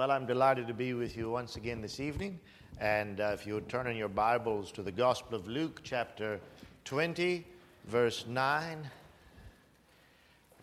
[0.00, 2.40] Well, I'm delighted to be with you once again this evening.
[2.80, 6.40] And uh, if you would turn in your Bibles to the Gospel of Luke, chapter
[6.86, 7.44] 20,
[7.84, 8.90] verse 9.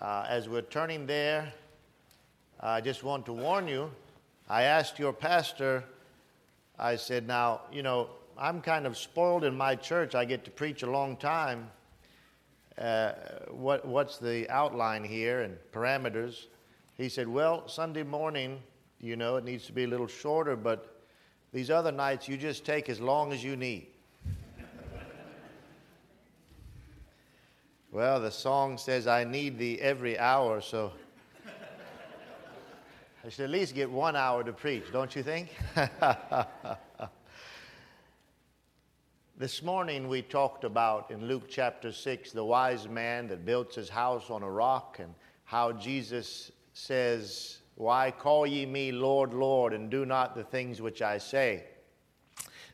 [0.01, 1.53] Uh, as we're turning there,
[2.61, 3.91] I just want to warn you.
[4.49, 5.83] I asked your pastor,
[6.79, 8.09] I said, Now, you know,
[8.39, 10.15] I'm kind of spoiled in my church.
[10.15, 11.69] I get to preach a long time.
[12.75, 13.11] Uh,
[13.51, 16.47] what, what's the outline here and parameters?
[16.97, 18.63] He said, Well, Sunday morning,
[18.99, 21.01] you know, it needs to be a little shorter, but
[21.53, 23.87] these other nights you just take as long as you need.
[27.91, 30.93] well, the song says, I need thee every hour, so
[33.25, 35.49] I should at least get one hour to preach, don't you think?
[39.37, 43.89] this morning we talked about in Luke chapter 6 the wise man that built his
[43.89, 49.89] house on a rock and how Jesus says, why call ye me Lord, Lord, and
[49.91, 51.63] do not the things which I say?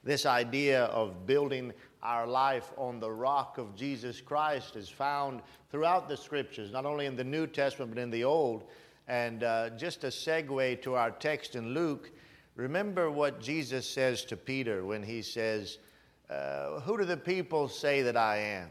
[0.02, 6.08] This idea of building our life on the rock of Jesus Christ is found throughout
[6.08, 8.64] the scriptures, not only in the New Testament, but in the Old.
[9.10, 12.10] And uh, just a segue to our text in Luke,
[12.56, 15.80] remember what Jesus says to Peter when he says,
[16.30, 18.70] uh, Who do the people say that I am?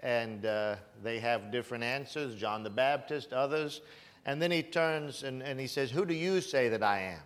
[0.00, 3.80] And uh, they have different answers John the Baptist, others.
[4.26, 7.22] And then he turns and, and he says, Who do you say that I am?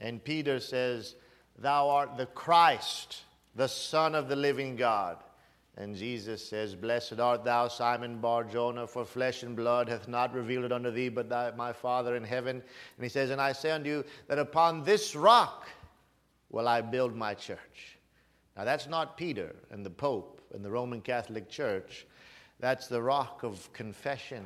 [0.00, 1.14] And Peter says,
[1.58, 3.22] Thou art the Christ,
[3.54, 5.18] the Son of the living God.
[5.76, 10.34] And Jesus says, Blessed art thou, Simon Bar Jonah, for flesh and blood hath not
[10.34, 12.56] revealed it unto thee, but thy, my Father in heaven.
[12.56, 15.68] And he says, And I say unto you that upon this rock
[16.50, 17.98] will I build my church.
[18.56, 22.06] Now that's not Peter and the Pope and the Roman Catholic Church.
[22.58, 24.44] That's the rock of confession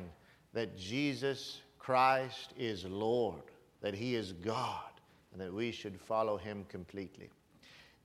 [0.53, 3.43] that Jesus Christ is Lord,
[3.81, 4.89] that He is God,
[5.33, 7.29] and that we should follow Him completely.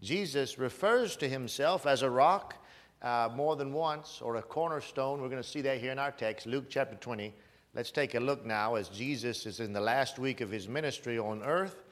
[0.03, 2.56] Jesus refers to Himself as a rock
[3.03, 5.22] uh, more than once, or a cornerstone.
[5.22, 7.33] We're going to see that here in our text, Luke chapter 20.
[7.72, 11.17] Let's take a look now as Jesus is in the last week of His ministry
[11.17, 11.84] on earth,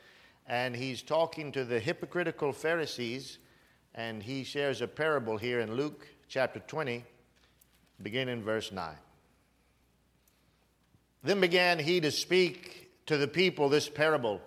[0.48, 3.38] and He's talking to the hypocritical Pharisees,
[3.94, 7.04] and He shares a parable here in Luke chapter 20,
[8.02, 8.96] beginning in verse 9.
[11.26, 14.40] Then began he to speak to the people this parable.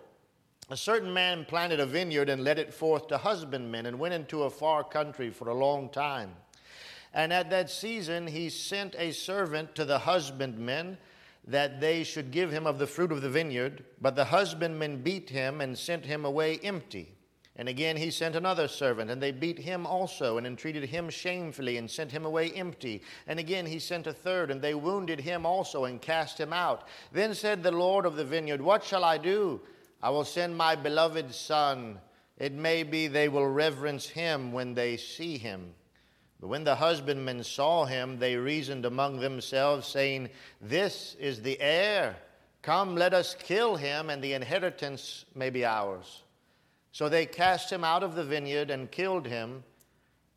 [0.70, 4.44] A certain man planted a vineyard and led it forth to husbandmen and went into
[4.44, 6.32] a far country for a long time.
[7.14, 10.98] And at that season he sent a servant to the husbandmen
[11.46, 13.84] that they should give him of the fruit of the vineyard.
[14.00, 17.14] But the husbandmen beat him and sent him away empty.
[17.60, 21.76] And again he sent another servant, and they beat him also, and entreated him shamefully,
[21.76, 23.02] and sent him away empty.
[23.28, 26.88] And again he sent a third, and they wounded him also, and cast him out.
[27.12, 29.60] Then said the Lord of the vineyard, What shall I do?
[30.02, 32.00] I will send my beloved son.
[32.38, 35.74] It may be they will reverence him when they see him.
[36.40, 40.30] But when the husbandmen saw him, they reasoned among themselves, saying,
[40.62, 42.16] This is the heir.
[42.62, 46.24] Come, let us kill him, and the inheritance may be ours.
[46.92, 49.64] So they cast him out of the vineyard and killed him.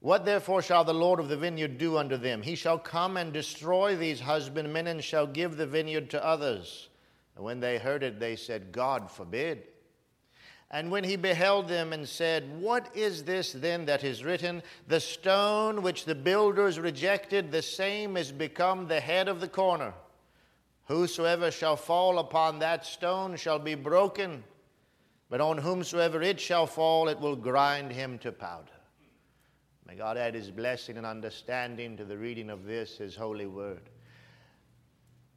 [0.01, 2.43] What therefore shall the Lord of the vineyard do unto them?
[2.43, 6.89] He shall come and destroy these husbandmen and shall give the vineyard to others.
[7.37, 9.63] And when they heard it, they said, God forbid.
[10.71, 14.63] And when he beheld them and said, What is this then that is written?
[14.89, 19.93] The stone which the builders rejected, the same is become the head of the corner.
[20.87, 24.43] Whosoever shall fall upon that stone shall be broken
[25.33, 28.71] but on whomsoever it shall fall, it will grind him to powder.
[29.87, 33.89] May God add his blessing and understanding to the reading of this, his holy word.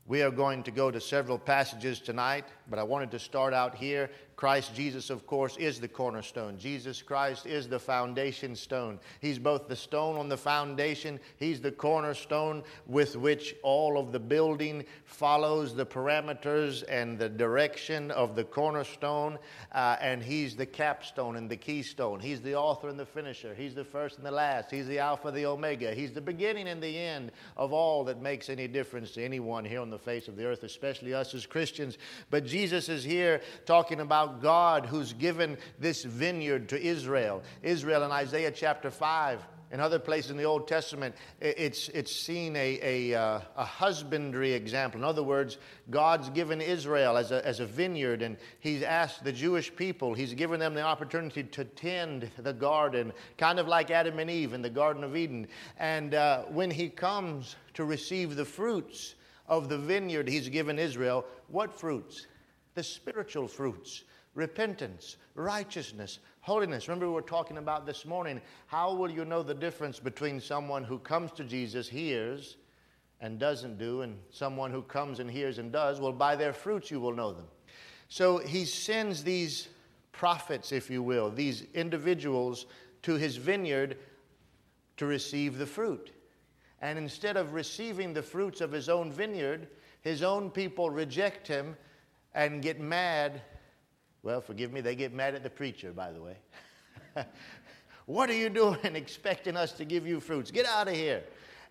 [0.05, 3.73] We are going to go to several passages tonight, but I wanted to start out
[3.73, 6.57] here Christ Jesus, of course, is the cornerstone.
[6.57, 8.99] Jesus Christ is the foundation stone.
[9.21, 14.19] He's both the stone on the foundation, He's the cornerstone with which all of the
[14.19, 19.37] building follows the parameters and the direction of the cornerstone.
[19.71, 22.19] Uh, and He's the capstone and the keystone.
[22.19, 23.53] He's the author and the finisher.
[23.53, 24.69] He's the first and the last.
[24.69, 25.93] He's the Alpha, the Omega.
[25.93, 29.79] He's the beginning and the end of all that makes any difference to anyone here
[29.79, 31.97] on the face of the earth, especially us as Christians.
[32.29, 37.43] But Jesus is here talking about about God who's given this vineyard to Israel.
[37.61, 42.55] Israel in Isaiah chapter 5 and other places in the Old Testament, it's, it's seen
[42.55, 42.79] a,
[43.11, 44.99] a, uh, a, husbandry example.
[44.99, 45.57] In other words,
[45.89, 50.33] God's given Israel as a, as a vineyard, and He's asked the Jewish people, He's
[50.33, 54.61] given them the opportunity to tend the garden, kind of like Adam and Eve in
[54.61, 55.47] the Garden of Eden.
[55.77, 59.15] And uh, when He comes to receive the fruits
[59.47, 62.27] of the vineyard He's given Israel, what fruits?
[62.75, 64.03] the spiritual fruits
[64.35, 66.87] repentance, righteousness, holiness.
[66.87, 70.83] Remember, we were talking about this morning how will you know the difference between someone
[70.83, 72.57] who comes to Jesus, hears,
[73.21, 75.99] and doesn't do, and someone who comes and hears and does?
[75.99, 77.47] Well, by their fruits you will know them.
[78.09, 79.69] So he sends these
[80.11, 82.65] prophets, if you will, these individuals
[83.03, 83.97] to his vineyard
[84.97, 86.11] to receive the fruit.
[86.81, 89.67] And instead of receiving the fruits of his own vineyard,
[90.01, 91.75] his own people reject him
[92.33, 93.41] and get mad.
[94.25, 96.35] Well, forgive me, they get mad at the preacher, by the way.
[98.07, 100.49] what are you doing expecting us to give you fruits?
[100.49, 101.23] Get out of here.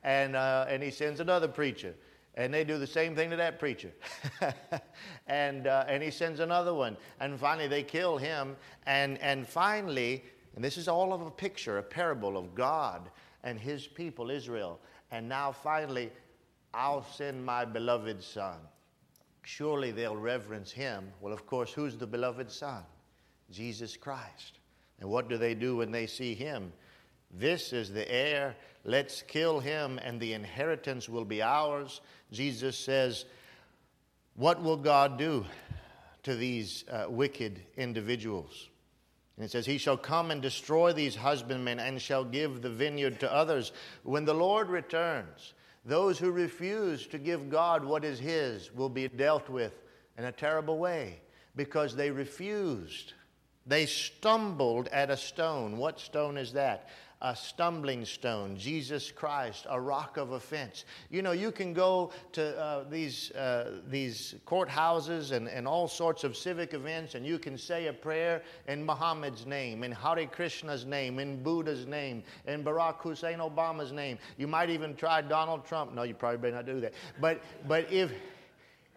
[0.05, 1.97] And, uh, and he sends another preacher.
[2.37, 3.91] And they do the same thing to that preacher.
[5.27, 6.97] and, uh, and he sends another one.
[7.19, 8.55] And finally, they kill him.
[8.87, 10.23] And, and finally,
[10.55, 13.11] and this is all of a picture, a parable of God
[13.43, 14.79] and his people, Israel.
[15.11, 16.13] And now, finally,
[16.73, 18.59] I'll send my beloved son.
[19.45, 21.13] Surely they'll reverence him.
[21.21, 22.83] Well, of course, who's the beloved son?
[23.51, 24.59] Jesus Christ.
[25.01, 26.73] And what do they do when they see him?
[27.31, 28.57] This is the heir.
[28.85, 32.01] Let's kill him, and the inheritance will be ours.
[32.33, 33.27] Jesus says,
[34.35, 35.45] What will God do
[36.23, 38.69] to these uh, wicked individuals?
[39.37, 43.21] And it says, He shall come and destroy these husbandmen and shall give the vineyard
[43.21, 43.73] to others.
[44.05, 45.55] When the Lord returns,
[45.85, 49.73] those who refuse to give God what is His will be dealt with
[50.17, 51.21] in a terrible way
[51.57, 53.13] because they refused.
[53.67, 55.77] They stumbled at a stone.
[55.77, 56.89] What stone is that?
[57.25, 60.85] A stumbling stone, Jesus Christ, a rock of offense.
[61.11, 66.23] You know, you can go to uh, these, uh, these courthouses and, and all sorts
[66.23, 70.85] of civic events and you can say a prayer in Muhammad's name, in Hare Krishna's
[70.85, 74.19] name, in Buddha's name, in Barack Hussein Obama's name.
[74.37, 75.95] You might even try Donald Trump.
[75.95, 76.93] No, you probably better not do that.
[77.23, 78.13] But, but if,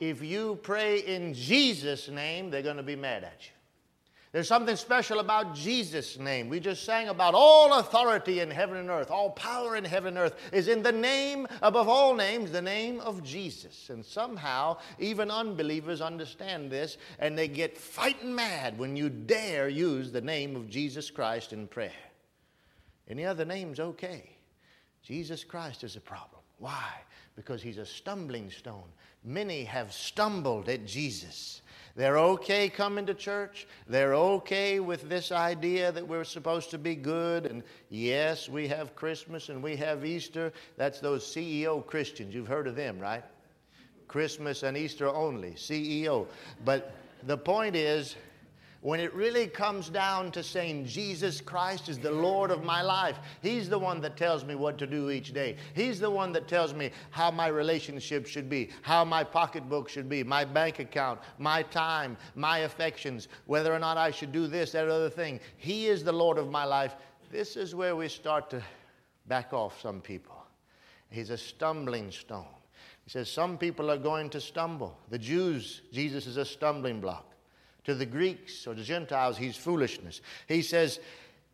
[0.02, 3.57] if you pray in Jesus' name, they're going to be mad at you.
[4.34, 6.50] There's something special about Jesus' name.
[6.50, 10.18] We just sang about all authority in heaven and earth, all power in heaven and
[10.18, 13.90] earth is in the name above all names, the name of Jesus.
[13.90, 20.12] And somehow, even unbelievers understand this and they get fighting mad when you dare use
[20.12, 21.92] the name of Jesus Christ in prayer.
[23.10, 24.30] Any other name's okay.
[25.04, 26.42] Jesus Christ is a problem.
[26.60, 26.90] Why?
[27.36, 28.90] Because he's a stumbling stone.
[29.24, 31.62] Many have stumbled at Jesus.
[31.96, 33.68] They're okay coming to church.
[33.88, 37.48] They're okay with this idea that we're supposed to be good.
[37.48, 40.54] And yes, we have Christmas and we have Easter.
[40.78, 42.36] That's those CEO Christians.
[42.36, 43.24] You've heard of them, right?
[44.08, 46.28] Christmas and Easter only, CEO.
[46.64, 46.94] But
[47.24, 48.16] the point is,
[48.88, 53.18] when it really comes down to saying Jesus Christ is the Lord of my life,
[53.42, 55.58] He's the one that tells me what to do each day.
[55.74, 60.08] He's the one that tells me how my relationship should be, how my pocketbook should
[60.08, 64.72] be, my bank account, my time, my affections, whether or not I should do this,
[64.72, 65.42] that, other thing.
[65.58, 66.96] He is the Lord of my life.
[67.30, 68.64] This is where we start to
[69.28, 70.46] back off some people.
[71.10, 72.56] He's a stumbling stone.
[73.04, 74.98] He says some people are going to stumble.
[75.10, 77.34] The Jews, Jesus is a stumbling block.
[77.88, 80.22] To the Greeks or the Gentiles, he's foolishness.
[80.48, 81.00] He says,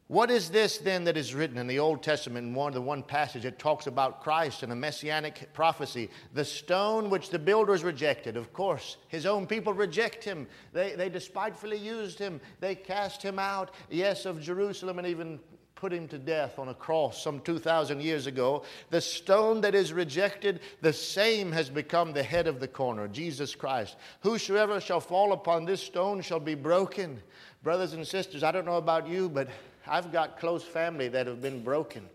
[0.07, 2.81] what is this then that is written in the Old Testament in one of the
[2.81, 6.09] one passage that talks about Christ and a messianic prophecy?
[6.33, 8.35] The stone which the builders rejected.
[8.35, 10.47] Of course, his own people reject him.
[10.73, 12.41] They, they despitefully used him.
[12.59, 15.39] They cast him out, yes, of Jerusalem and even
[15.83, 18.63] put him to death on a cross some 2,000 years ago.
[18.89, 23.53] The stone that is rejected, the same has become the head of the corner, Jesus
[23.53, 23.97] Christ.
[24.21, 27.21] Whosoever shall fall upon this stone shall be broken.
[27.63, 29.49] Brothers and sisters, I don't know about you, but
[29.85, 32.07] I've got close family that have been broken.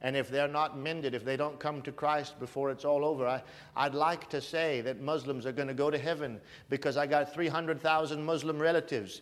[0.00, 3.26] And if they're not mended, if they don't come to Christ before it's all over,
[3.26, 3.42] I,
[3.76, 7.34] I'd like to say that Muslims are going to go to heaven because I got
[7.34, 9.20] 300,000 Muslim relatives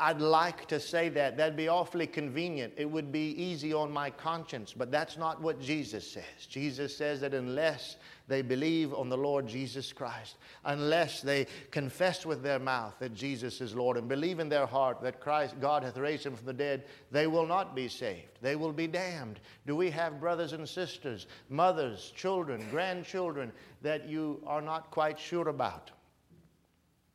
[0.00, 1.36] I'd like to say that.
[1.36, 2.74] That'd be awfully convenient.
[2.76, 6.46] It would be easy on my conscience, but that's not what Jesus says.
[6.48, 12.42] Jesus says that unless they believe on the Lord Jesus Christ, unless they confess with
[12.42, 15.98] their mouth that Jesus is Lord and believe in their heart that Christ, God hath
[15.98, 18.40] raised him from the dead, they will not be saved.
[18.42, 19.38] They will be damned.
[19.68, 23.52] Do we have brothers and sisters, mothers, children, grandchildren
[23.82, 25.92] that you are not quite sure about?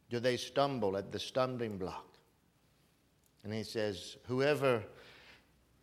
[0.09, 2.10] Do they stumble at the stumbling block?
[3.43, 4.83] And he says, Whoever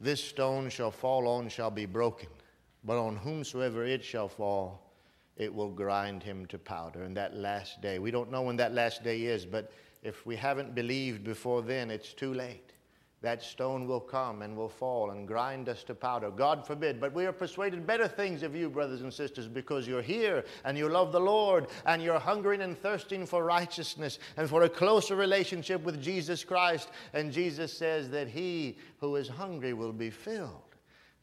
[0.00, 2.28] this stone shall fall on shall be broken,
[2.84, 4.92] but on whomsoever it shall fall,
[5.36, 7.04] it will grind him to powder.
[7.04, 9.72] In that last day, we don't know when that last day is, but
[10.02, 12.67] if we haven't believed before then, it's too late.
[13.20, 16.30] That stone will come and will fall and grind us to powder.
[16.30, 17.00] God forbid.
[17.00, 20.78] But we are persuaded better things of you, brothers and sisters, because you're here and
[20.78, 25.16] you love the Lord and you're hungering and thirsting for righteousness and for a closer
[25.16, 26.90] relationship with Jesus Christ.
[27.12, 30.62] And Jesus says that he who is hungry will be filled.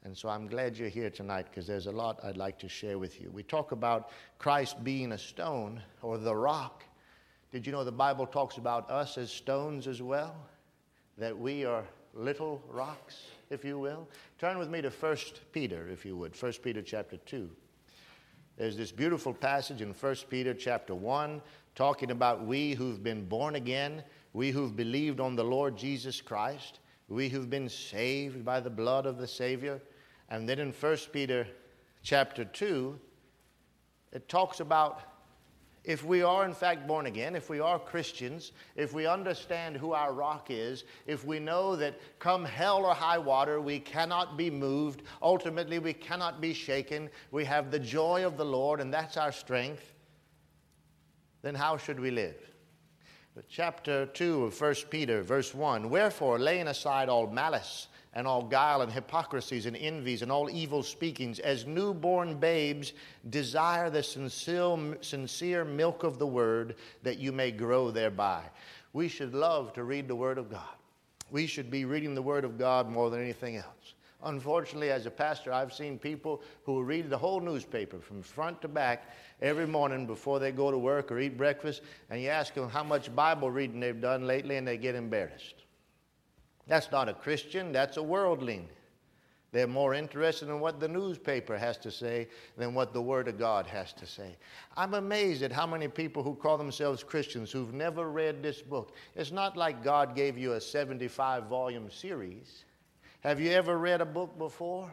[0.03, 2.99] And so I'm glad you're here tonight because there's a lot I'd like to share
[2.99, 3.31] with you.
[3.31, 6.83] We talk about Christ being a stone or the rock.
[7.51, 10.35] Did you know the Bible talks about us as stones as well?
[11.17, 14.07] That we are little rocks, if you will.
[14.39, 15.17] Turn with me to 1
[15.51, 16.41] Peter, if you would.
[16.41, 17.49] 1 Peter chapter 2.
[18.57, 21.41] There's this beautiful passage in 1 Peter chapter 1
[21.75, 24.01] talking about we who've been born again,
[24.33, 26.79] we who've believed on the Lord Jesus Christ,
[27.09, 29.81] we who've been saved by the blood of the Savior.
[30.29, 31.45] And then in 1 Peter
[32.01, 32.97] chapter 2,
[34.13, 35.01] it talks about
[35.85, 39.93] if we are in fact born again, if we are Christians, if we understand who
[39.93, 44.49] our rock is, if we know that come hell or high water, we cannot be
[44.49, 49.17] moved, ultimately we cannot be shaken, we have the joy of the Lord, and that's
[49.17, 49.93] our strength,
[51.41, 52.35] then how should we live?
[53.35, 58.41] But Chapter 2 of 1 Peter, verse 1 Wherefore, laying aside all malice, and all
[58.41, 62.93] guile and hypocrisies and envies and all evil speakings, as newborn babes
[63.29, 68.41] desire the sincere, sincere milk of the word that you may grow thereby.
[68.93, 70.61] We should love to read the word of God.
[71.29, 73.95] We should be reading the word of God more than anything else.
[74.23, 78.67] Unfortunately, as a pastor, I've seen people who read the whole newspaper from front to
[78.67, 79.09] back
[79.41, 82.83] every morning before they go to work or eat breakfast, and you ask them how
[82.83, 85.64] much Bible reading they've done lately, and they get embarrassed.
[86.67, 88.67] That's not a Christian, that's a worldling.
[89.51, 93.39] They're more interested in what the newspaper has to say than what the Word of
[93.39, 94.35] God has to say.
[94.75, 98.93] I'm amazed at how many people who call themselves Christians who've never read this book.
[99.15, 102.65] It's not like God gave you a 75 volume series.
[103.21, 104.91] Have you ever read a book before?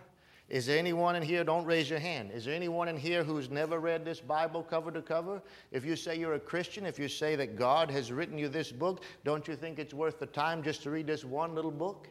[0.48, 1.44] Is there anyone in here?
[1.44, 2.30] Don't raise your hand.
[2.32, 5.40] Is there anyone in here who's never read this Bible cover to cover?
[5.70, 8.70] If you say you're a Christian, if you say that God has written you this
[8.70, 12.08] book, don't you think it's worth the time just to read this one little book?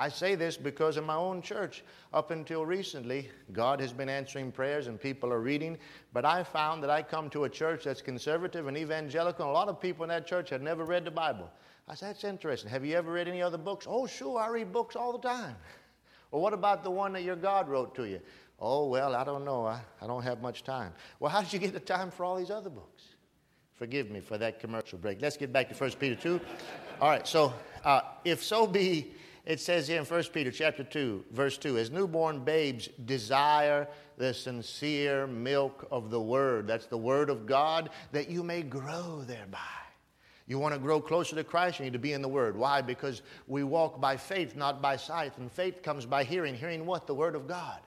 [0.00, 4.50] I say this because in my own church, up until recently, God has been answering
[4.50, 5.76] prayers and people are reading.
[6.14, 9.54] But I found that I come to a church that's conservative and evangelical, and a
[9.54, 11.50] lot of people in that church had never read the Bible.
[11.86, 12.70] I said, That's interesting.
[12.70, 13.86] Have you ever read any other books?
[13.86, 15.56] Oh, sure, I read books all the time.
[16.30, 18.20] Well, what about the one that your God wrote to you?
[18.58, 19.66] Oh, well, I don't know.
[19.66, 20.92] I, I don't have much time.
[21.18, 23.04] Well, how did you get the time for all these other books?
[23.74, 25.22] Forgive me for that commercial break.
[25.22, 26.40] Let's get back to 1 Peter 2.
[27.00, 29.12] All right, so uh, if so be,
[29.46, 34.34] it says here in 1 Peter chapter 2, verse 2, as newborn babes desire the
[34.34, 39.58] sincere milk of the word, that's the word of God, that you may grow thereby.
[40.50, 42.56] You want to grow closer to Christ, you need to be in the Word.
[42.56, 42.82] Why?
[42.82, 45.38] Because we walk by faith, not by sight.
[45.38, 46.56] And faith comes by hearing.
[46.56, 47.06] Hearing what?
[47.06, 47.78] The Word of God.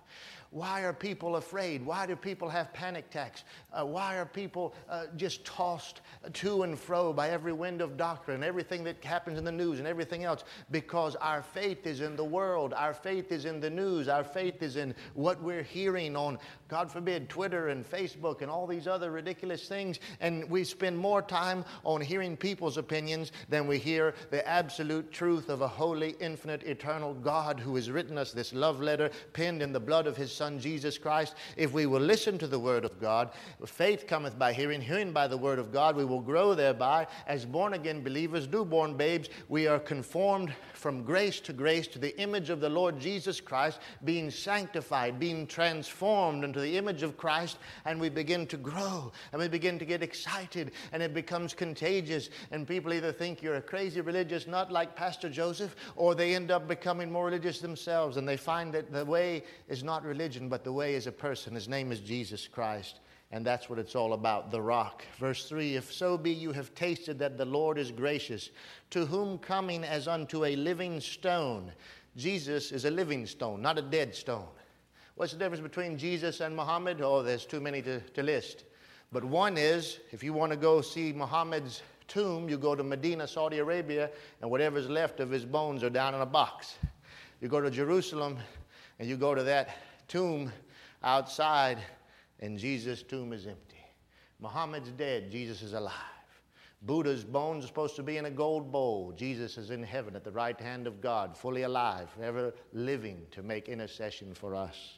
[0.54, 1.84] Why are people afraid?
[1.84, 3.44] Why do people have panic attacks?
[3.74, 8.44] Uh, why are people uh, just tossed to and fro by every wind of doctrine,
[8.44, 10.44] everything that happens in the news and everything else?
[10.70, 14.62] Because our faith is in the world, our faith is in the news, our faith
[14.62, 19.10] is in what we're hearing on, God forbid, Twitter and Facebook and all these other
[19.10, 20.00] ridiculous things.
[20.20, 25.50] And we spend more time on hearing people's opinions than we hear the absolute truth
[25.50, 29.74] of a holy, infinite, eternal God who has written us this love letter penned in
[29.74, 32.84] the blood of his Son Son Jesus Christ, if we will listen to the word
[32.84, 33.30] of God,
[33.66, 37.08] faith cometh by hearing, hearing by the word of God, we will grow thereby.
[37.28, 40.54] As born again believers, newborn babes, we are conformed
[40.84, 45.48] from grace to grace to the image of the Lord Jesus Christ, being sanctified, being
[45.48, 49.86] transformed into the image of Christ, and we begin to grow and we begin to
[49.86, 52.30] get excited and it becomes contagious.
[52.52, 56.52] And people either think you're a crazy religious not like Pastor Joseph, or they end
[56.52, 60.66] up becoming more religious themselves and they find that the way is not religion, but
[60.66, 61.56] the way is a person.
[61.56, 63.00] His name is Jesus Christ.
[63.34, 65.04] And that's what it's all about the rock.
[65.18, 68.52] Verse 3 If so be you have tasted that the Lord is gracious,
[68.92, 71.72] to whom coming as unto a living stone.
[72.16, 74.46] Jesus is a living stone, not a dead stone.
[75.16, 77.02] What's the difference between Jesus and Muhammad?
[77.02, 78.66] Oh, there's too many to, to list.
[79.12, 83.28] But one is if you want to go see Muhammad's tomb, you go to Medina,
[83.28, 84.12] Saudi Arabia,
[84.44, 86.78] and whatever's left of his bones are down in a box.
[87.42, 88.38] You go to Jerusalem,
[89.00, 89.76] and you go to that
[90.08, 90.52] tomb
[91.02, 91.80] outside
[92.44, 93.78] and Jesus' tomb is empty.
[94.42, 95.94] Muhammad's dead, Jesus is alive.
[96.82, 99.14] Buddha's bones are supposed to be in a gold bowl.
[99.16, 103.42] Jesus is in heaven at the right hand of God, fully alive, ever living to
[103.42, 104.98] make intercession for us.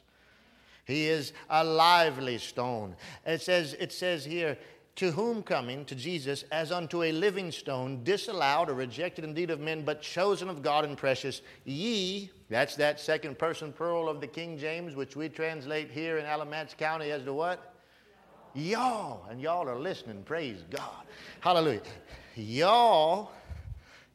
[0.86, 2.96] He is a lively stone.
[3.24, 4.58] It says, it says here,
[4.96, 9.60] to whom coming to Jesus as unto a living stone, disallowed or rejected indeed of
[9.60, 14.26] men, but chosen of God and precious, ye, that's that second person plural of the
[14.26, 17.74] King James, which we translate here in Alamance County as the what?
[18.54, 19.26] Y'all.
[19.30, 20.22] And y'all are listening.
[20.22, 21.04] Praise God.
[21.40, 21.82] Hallelujah.
[22.34, 23.30] Y'all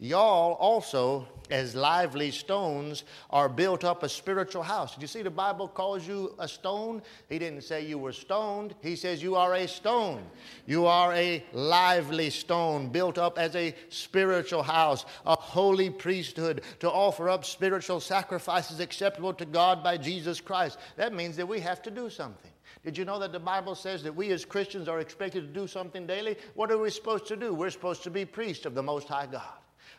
[0.02, 4.94] y'all also, as lively stones, are built up a spiritual house.
[4.94, 7.02] Did you see the Bible calls you a stone?
[7.30, 8.76] He didn't say you were stoned.
[8.82, 10.24] He says you are a stone.
[10.66, 16.90] You are a lively stone built up as a spiritual house, a holy priesthood to
[16.90, 20.78] offer up spiritual sacrifices acceptable to God by Jesus Christ.
[20.96, 22.52] That means that we have to do something.
[22.84, 25.68] Did you know that the Bible says that we as Christians are expected to do
[25.68, 26.38] something daily?
[26.56, 27.54] What are we supposed to do?
[27.54, 29.54] We're supposed to be priests of the Most High God.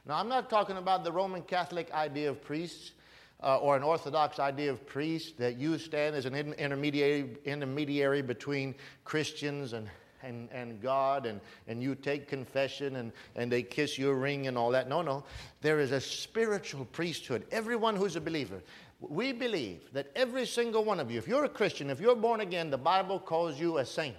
[0.06, 2.92] Now, I'm not talking about the Roman Catholic idea of priests
[3.40, 8.74] uh, or an Orthodox idea of priests that you stand as an intermediary, intermediary between
[9.04, 9.88] Christians and,
[10.24, 14.58] and, and God, and, and you take confession and, and they kiss your ring and
[14.58, 14.88] all that.
[14.88, 15.24] No, no.
[15.60, 17.46] There is a spiritual priesthood.
[17.52, 18.60] Everyone who's a believer,
[19.00, 22.40] we believe that every single one of you, if you're a Christian, if you're born
[22.40, 24.16] again, the Bible calls you a saint.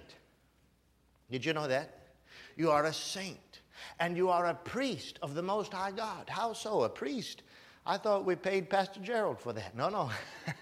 [1.30, 1.98] Did you know that?
[2.56, 3.53] You are a saint
[3.98, 6.28] and you are a priest of the Most High God.
[6.28, 6.82] How so?
[6.82, 7.42] A priest?
[7.86, 9.76] I thought we paid Pastor Gerald for that.
[9.76, 10.10] No, no.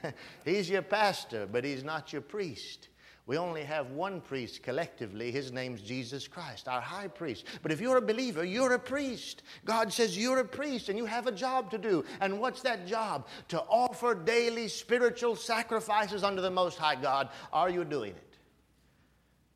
[0.45, 2.89] he's your pastor, but he's not your priest.
[3.27, 5.31] We only have one priest collectively.
[5.31, 7.45] His name's Jesus Christ, our high priest.
[7.63, 9.45] But if you're a believer, you're a priest.
[9.65, 12.05] God says you're a priest and you have a job to do.
[12.21, 13.29] And what's that job?
[13.49, 17.29] To offer daily spiritual sacrifices unto the Most High God.
[17.53, 18.37] Are you doing it?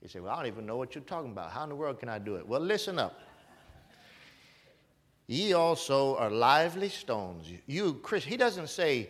[0.01, 1.51] You say, Well, I don't even know what you're talking about.
[1.51, 2.47] How in the world can I do it?
[2.47, 3.19] Well, listen up.
[5.29, 7.49] Ye also are lively stones.
[7.67, 9.09] You, Chris, he doesn't say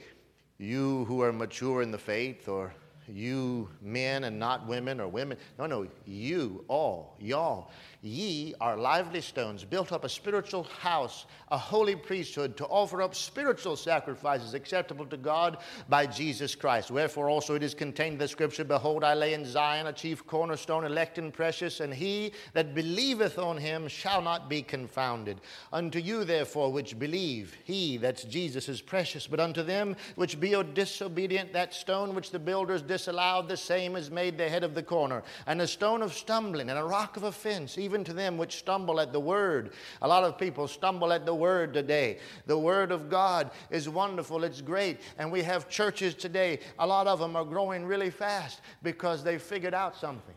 [0.58, 2.72] you who are mature in the faith or
[3.08, 5.38] you men and not women or women.
[5.58, 7.70] No, no, you all, y'all.
[8.06, 13.16] Ye are lively stones, built up a spiritual house, a holy priesthood, to offer up
[13.16, 15.58] spiritual sacrifices acceptable to God
[15.88, 16.92] by Jesus Christ.
[16.92, 20.24] Wherefore also it is contained in the scripture Behold, I lay in Zion a chief
[20.24, 25.40] cornerstone, elect and precious, and he that believeth on him shall not be confounded.
[25.72, 29.26] Unto you, therefore, which believe, he, that's Jesus, is precious.
[29.26, 34.12] But unto them which be disobedient, that stone which the builders disallowed, the same is
[34.12, 37.24] made the head of the corner, and a stone of stumbling, and a rock of
[37.24, 39.72] offense, even to them which stumble at the word.
[40.02, 42.18] A lot of people stumble at the word today.
[42.46, 45.00] The word of God is wonderful, it's great.
[45.18, 49.38] And we have churches today, a lot of them are growing really fast because they
[49.38, 50.34] figured out something.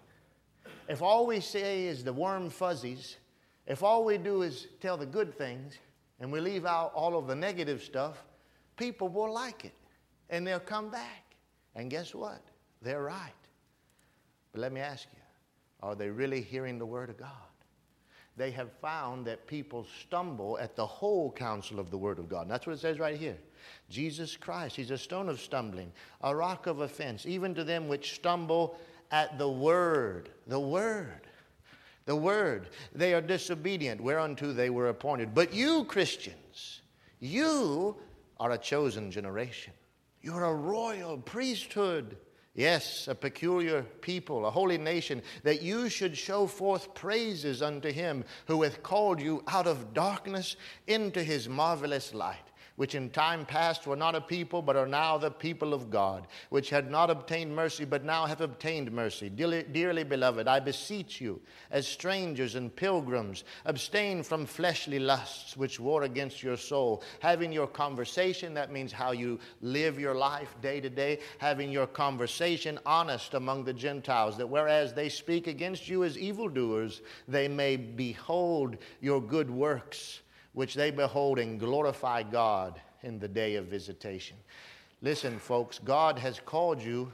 [0.88, 3.18] If all we say is the warm fuzzies,
[3.68, 5.76] if all we do is tell the good things
[6.20, 8.24] and we leave out all of the negative stuff,
[8.76, 9.74] people will like it
[10.30, 11.36] and they'll come back.
[11.76, 12.42] And guess what?
[12.82, 13.34] They're right.
[14.52, 15.20] But let me ask you
[15.82, 17.30] are they really hearing the Word of God?
[18.40, 22.44] They have found that people stumble at the whole counsel of the Word of God.
[22.44, 23.38] And that's what it says right here.
[23.90, 28.16] Jesus Christ, He's a stone of stumbling, a rock of offense, even to them which
[28.16, 28.80] stumble
[29.12, 30.30] at the Word.
[30.48, 31.28] The Word.
[32.06, 32.70] The Word.
[32.96, 35.36] They are disobedient, whereunto they were appointed.
[35.36, 36.80] But you, Christians,
[37.20, 37.98] you
[38.40, 39.74] are a chosen generation.
[40.22, 42.16] You're a royal priesthood
[42.60, 48.26] Yes, a peculiar people, a holy nation, that you should show forth praises unto him
[48.48, 52.49] who hath called you out of darkness into his marvelous light
[52.80, 56.26] which in time past were not a people, but are now the people of God,
[56.50, 59.28] which had not obtained mercy, but now have obtained mercy.
[59.28, 65.78] Dearly, dearly, beloved, I beseech you, as strangers and pilgrims, abstain from fleshly lusts which
[65.78, 67.04] war against your soul.
[67.20, 71.86] Having your conversation, that means how you live your life day to day, having your
[71.86, 77.76] conversation honest among the Gentiles, that whereas they speak against you as evildoers, they may
[77.76, 80.22] behold your good works
[80.54, 84.38] which they behold and glorify God in the day of visitation.
[85.02, 87.12] Listen, folks, God has called you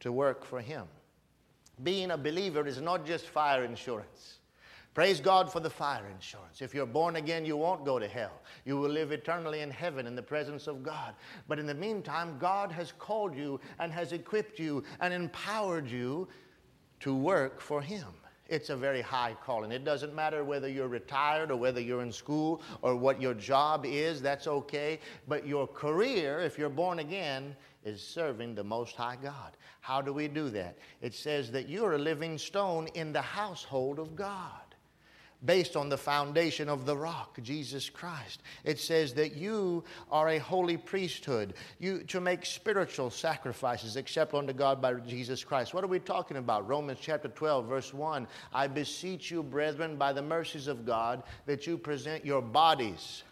[0.00, 0.84] to work for Him.
[1.82, 4.38] Being a believer is not just fire insurance.
[4.92, 6.60] Praise God for the fire insurance.
[6.60, 8.42] If you're born again, you won't go to hell.
[8.64, 11.14] You will live eternally in heaven in the presence of God.
[11.46, 16.28] But in the meantime, God has called you and has equipped you and empowered you
[17.00, 18.04] to work for Him
[18.50, 19.70] it's a very high calling.
[19.70, 23.86] It doesn't matter whether you're retired or whether you're in school or what your job
[23.86, 24.98] is, that's okay.
[25.28, 29.56] But your career, if you're born again, is serving the Most High God.
[29.80, 30.76] How do we do that?
[31.00, 34.69] It says that you're a living stone in the household of God.
[35.44, 38.42] Based on the foundation of the rock, Jesus Christ.
[38.64, 44.52] It says that you are a holy priesthood, you to make spiritual sacrifices except unto
[44.52, 45.72] God by Jesus Christ.
[45.72, 46.68] What are we talking about?
[46.68, 48.26] Romans chapter 12, verse 1.
[48.52, 53.22] I beseech you, brethren, by the mercies of God, that you present your bodies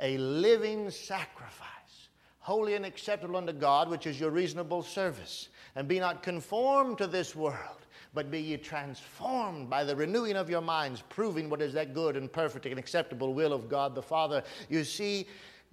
[0.00, 2.08] a living sacrifice,
[2.40, 5.48] holy and acceptable unto God, which is your reasonable service.
[5.76, 7.83] And be not conformed to this world
[8.14, 12.16] but be ye transformed by the renewing of your minds, proving what is that good
[12.16, 14.42] and perfect and acceptable will of God the Father.
[14.68, 15.26] You see,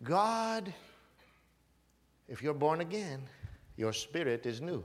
[0.03, 0.73] God,
[2.27, 3.21] if you're born again,
[3.77, 4.83] your spirit is new.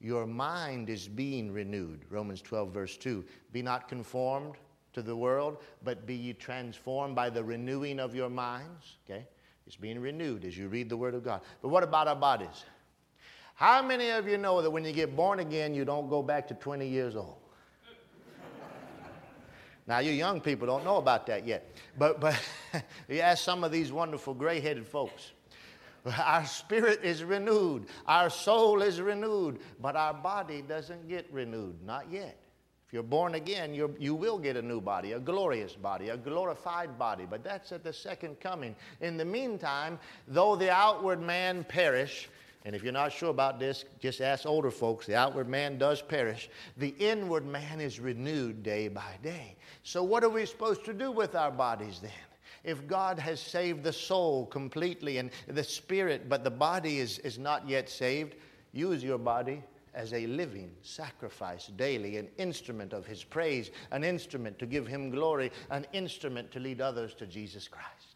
[0.00, 2.02] Your mind is being renewed.
[2.10, 3.24] Romans 12, verse 2.
[3.52, 4.54] Be not conformed
[4.92, 8.98] to the world, but be ye transformed by the renewing of your minds.
[9.08, 9.26] Okay?
[9.66, 11.40] It's being renewed as you read the Word of God.
[11.62, 12.64] But what about our bodies?
[13.54, 16.48] How many of you know that when you get born again, you don't go back
[16.48, 17.36] to 20 years old?
[19.86, 21.70] now, you young people don't know about that yet.
[21.96, 22.40] But, but
[23.08, 25.32] you ask some of these wonderful gray headed folks.
[26.04, 32.10] Our spirit is renewed, our soul is renewed, but our body doesn't get renewed, not
[32.10, 32.38] yet.
[32.86, 36.18] If you're born again, you you will get a new body, a glorious body, a
[36.18, 38.76] glorified body, but that's at the second coming.
[39.00, 42.28] In the meantime, though the outward man perish,
[42.64, 45.04] and if you're not sure about this, just ask older folks.
[45.04, 46.48] The outward man does perish,
[46.78, 49.56] the inward man is renewed day by day.
[49.82, 52.10] So, what are we supposed to do with our bodies then?
[52.64, 57.38] If God has saved the soul completely and the spirit, but the body is, is
[57.38, 58.36] not yet saved,
[58.72, 64.58] use your body as a living sacrifice daily, an instrument of His praise, an instrument
[64.58, 68.13] to give Him glory, an instrument to lead others to Jesus Christ.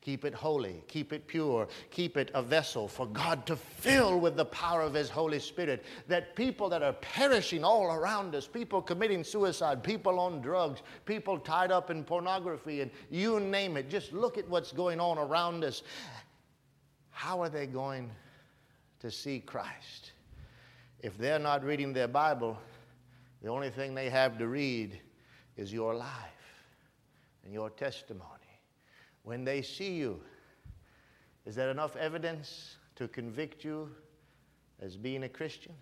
[0.00, 4.36] Keep it holy, keep it pure, keep it a vessel for God to fill with
[4.36, 5.84] the power of His Holy Spirit.
[6.06, 11.38] That people that are perishing all around us, people committing suicide, people on drugs, people
[11.38, 15.64] tied up in pornography, and you name it, just look at what's going on around
[15.64, 15.82] us.
[17.10, 18.10] How are they going
[19.00, 20.12] to see Christ?
[21.00, 22.56] If they're not reading their Bible,
[23.42, 24.98] the only thing they have to read
[25.56, 26.08] is your life
[27.44, 28.37] and your testimony
[29.28, 30.18] when they see you,
[31.44, 33.90] is that enough evidence to convict you
[34.80, 35.74] as being a Christian?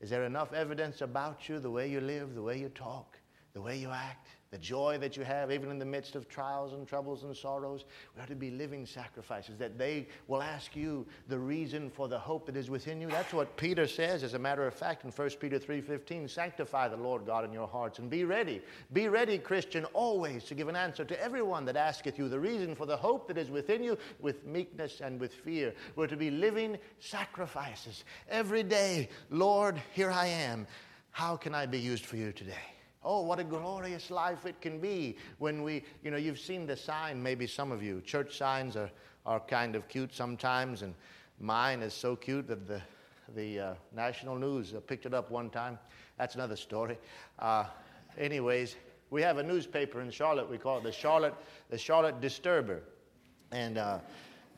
[0.00, 3.18] Is there enough evidence about you, the way you live, the way you talk,
[3.52, 4.28] the way you act?
[4.56, 7.84] The joy that you have, even in the midst of trials and troubles and sorrows.
[8.16, 12.18] We are to be living sacrifices, that they will ask you the reason for the
[12.18, 13.08] hope that is within you.
[13.08, 16.96] That's what Peter says, as a matter of fact, in 1 Peter 3.15, sanctify the
[16.96, 18.62] Lord God in your hearts and be ready.
[18.94, 22.74] Be ready, Christian, always to give an answer to everyone that asketh you the reason
[22.74, 25.74] for the hope that is within you with meekness and with fear.
[25.96, 29.10] We're to be living sacrifices every day.
[29.28, 30.66] Lord, here I am.
[31.10, 32.75] How can I be used for you today?
[33.08, 36.76] Oh, what a glorious life it can be when we, you know, you've seen the
[36.76, 38.00] sign, maybe some of you.
[38.00, 38.90] Church signs are,
[39.24, 40.92] are kind of cute sometimes, and
[41.38, 42.82] mine is so cute that the,
[43.36, 45.78] the uh, national news picked it up one time.
[46.18, 46.98] That's another story.
[47.38, 47.66] Uh,
[48.18, 48.74] anyways,
[49.10, 50.50] we have a newspaper in Charlotte.
[50.50, 51.34] We call it the Charlotte,
[51.70, 52.82] the Charlotte Disturber.
[53.52, 54.00] And uh,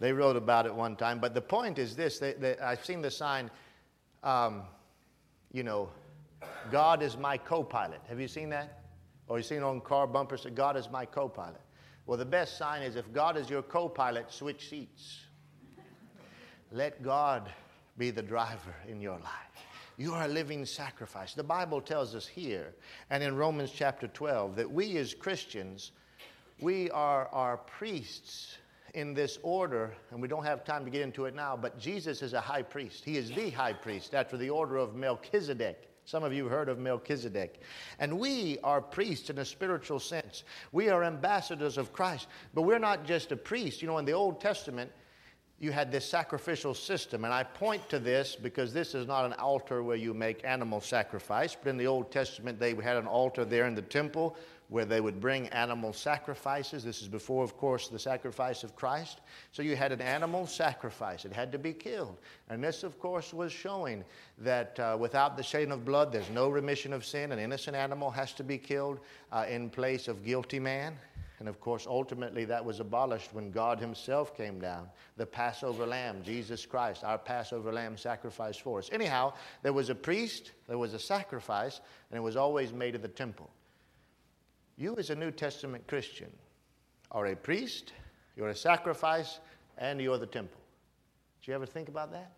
[0.01, 1.19] they wrote about it one time.
[1.19, 3.51] But the point is this they, they, I've seen the sign,
[4.23, 4.63] um,
[5.53, 5.91] you know,
[6.71, 8.01] God is my co pilot.
[8.09, 8.83] Have you seen that?
[9.29, 11.61] Or you seen on car bumpers that God is my co pilot?
[12.07, 15.21] Well, the best sign is if God is your co pilot, switch seats.
[16.71, 17.51] Let God
[17.97, 19.49] be the driver in your life.
[19.97, 21.35] You are a living sacrifice.
[21.35, 22.75] The Bible tells us here
[23.11, 25.91] and in Romans chapter 12 that we as Christians,
[26.61, 28.59] we are, our priests
[28.95, 32.23] in this order, and we don't have time to get into it now, but Jesus
[32.23, 33.05] is a high priest.
[33.05, 35.88] He is the high priest after the order of Melchizedek.
[36.09, 37.61] Some of you heard of Melchizedek.
[37.99, 40.45] And we are priests in a spiritual sense.
[40.73, 42.29] We are ambassadors of Christ.
[42.55, 43.83] But we're not just a priest.
[43.83, 44.91] You know, in the Old Testament,
[45.61, 47.27] you had this sacrificial system.
[47.27, 50.81] And I point to this because this is not an altar where you make animal
[50.81, 51.55] sacrifice.
[51.55, 54.35] But in the Old Testament, they had an altar there in the temple
[54.69, 56.85] where they would bring animal sacrifices.
[56.85, 59.21] This is before, of course, the sacrifice of Christ.
[59.53, 61.25] So you had an animal sacrifice.
[61.25, 62.19] It had to be killed.
[62.51, 64.05] And this, of course, was showing
[64.39, 67.33] that uh, without the shedding of blood, there's no remission of sin.
[67.33, 69.01] An innocent animal has to be killed
[69.33, 70.97] uh, in place of guilty man.
[71.39, 74.89] And of course, ultimately, that was abolished when God Himself came down.
[75.17, 78.91] The Passover lamb, Jesus Christ, our Passover lamb sacrificed for us.
[78.93, 83.03] Anyhow, there was a priest, there was a sacrifice, and it was always made at
[83.03, 83.49] the temple.
[84.79, 86.31] You, as a New Testament Christian,
[87.11, 87.93] are a priest,
[88.37, 89.41] you're a sacrifice,
[89.77, 90.61] and you're the temple.
[91.41, 92.33] Did you ever think about that?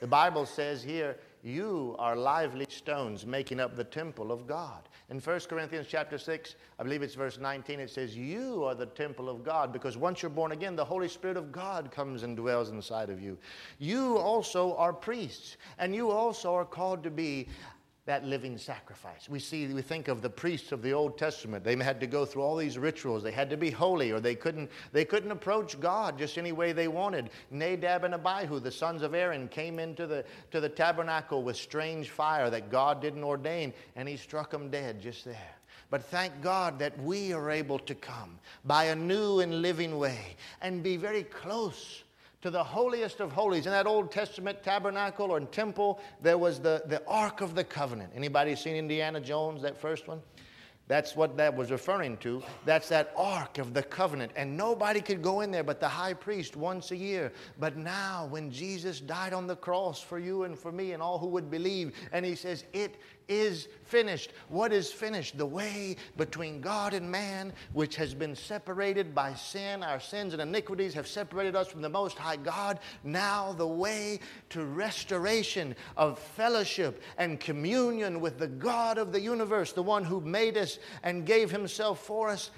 [0.00, 4.88] The Bible says here, You are lively stones making up the temple of God.
[5.08, 8.86] In 1 Corinthians chapter 6, I believe it's verse 19, it says, You are the
[8.86, 12.36] temple of God because once you're born again, the Holy Spirit of God comes and
[12.36, 13.38] dwells inside of you.
[13.78, 17.48] You also are priests, and you also are called to be
[18.06, 19.28] that living sacrifice.
[19.28, 21.64] We see, we think of the priests of the Old Testament.
[21.64, 23.24] They had to go through all these rituals.
[23.24, 26.72] They had to be holy, or they couldn't, they couldn't approach God just any way
[26.72, 27.30] they wanted.
[27.50, 32.10] Nadab and Abihu, the sons of Aaron, came into the, to the tabernacle with strange
[32.10, 35.56] fire that God didn't ordain, and he struck them dead just there.
[35.90, 40.36] But thank God that we are able to come by a new and living way
[40.60, 42.02] and be very close
[42.46, 43.66] to the holiest of holies.
[43.66, 48.12] In that Old Testament tabernacle or temple, there was the, the Ark of the Covenant.
[48.14, 50.22] Anybody seen Indiana Jones, that first one?
[50.86, 52.40] That's what that was referring to.
[52.64, 54.30] That's that Ark of the Covenant.
[54.36, 57.32] And nobody could go in there but the high priest once a year.
[57.58, 61.18] But now, when Jesus died on the cross for you and for me and all
[61.18, 62.94] who would believe, and he says, It
[63.28, 64.32] is finished.
[64.48, 65.36] What is finished?
[65.38, 69.82] The way between God and man, which has been separated by sin.
[69.82, 72.78] Our sins and iniquities have separated us from the Most High God.
[73.04, 79.72] Now, the way to restoration of fellowship and communion with the God of the universe,
[79.72, 82.50] the one who made us and gave himself for us,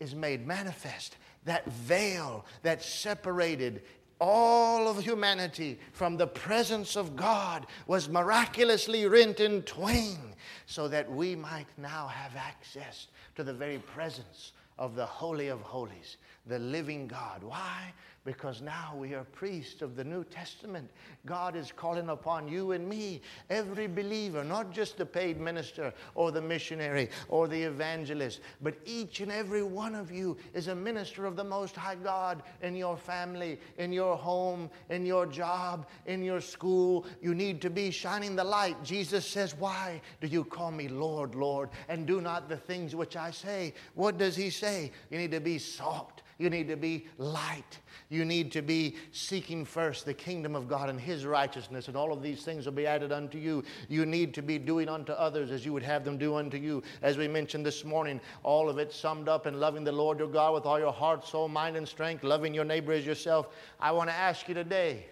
[0.00, 1.16] is made manifest.
[1.44, 3.82] That veil that separated
[4.24, 10.18] all of humanity from the presence of God was miraculously rent in twain
[10.64, 15.60] so that we might now have access to the very presence of the Holy of
[15.60, 17.42] Holies, the living God.
[17.42, 17.92] Why?
[18.24, 20.90] Because now we are priests of the New Testament.
[21.26, 26.32] God is calling upon you and me, every believer, not just the paid minister or
[26.32, 31.26] the missionary or the evangelist, but each and every one of you is a minister
[31.26, 36.24] of the Most High God in your family, in your home, in your job, in
[36.24, 37.06] your school.
[37.20, 38.82] You need to be shining the light.
[38.82, 43.16] Jesus says, Why do you call me Lord, Lord, and do not the things which
[43.16, 43.74] I say?
[43.94, 44.92] What does he say?
[45.10, 46.13] You need to be salt.
[46.38, 47.78] You need to be light.
[48.08, 52.12] You need to be seeking first the kingdom of God and His righteousness, and all
[52.12, 53.62] of these things will be added unto you.
[53.88, 56.82] You need to be doing unto others as you would have them do unto you.
[57.02, 60.28] As we mentioned this morning, all of it summed up in loving the Lord your
[60.28, 63.48] God with all your heart, soul, mind, and strength, loving your neighbor as yourself.
[63.80, 65.06] I want to ask you today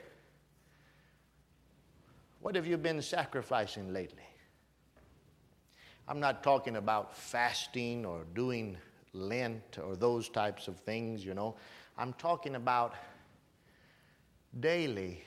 [2.43, 4.25] what have you been sacrificing lately?
[6.09, 8.77] I'm not talking about fasting or doing
[9.13, 11.57] Lent or those types of things, you know.
[11.99, 12.95] I'm talking about
[14.61, 15.23] daily.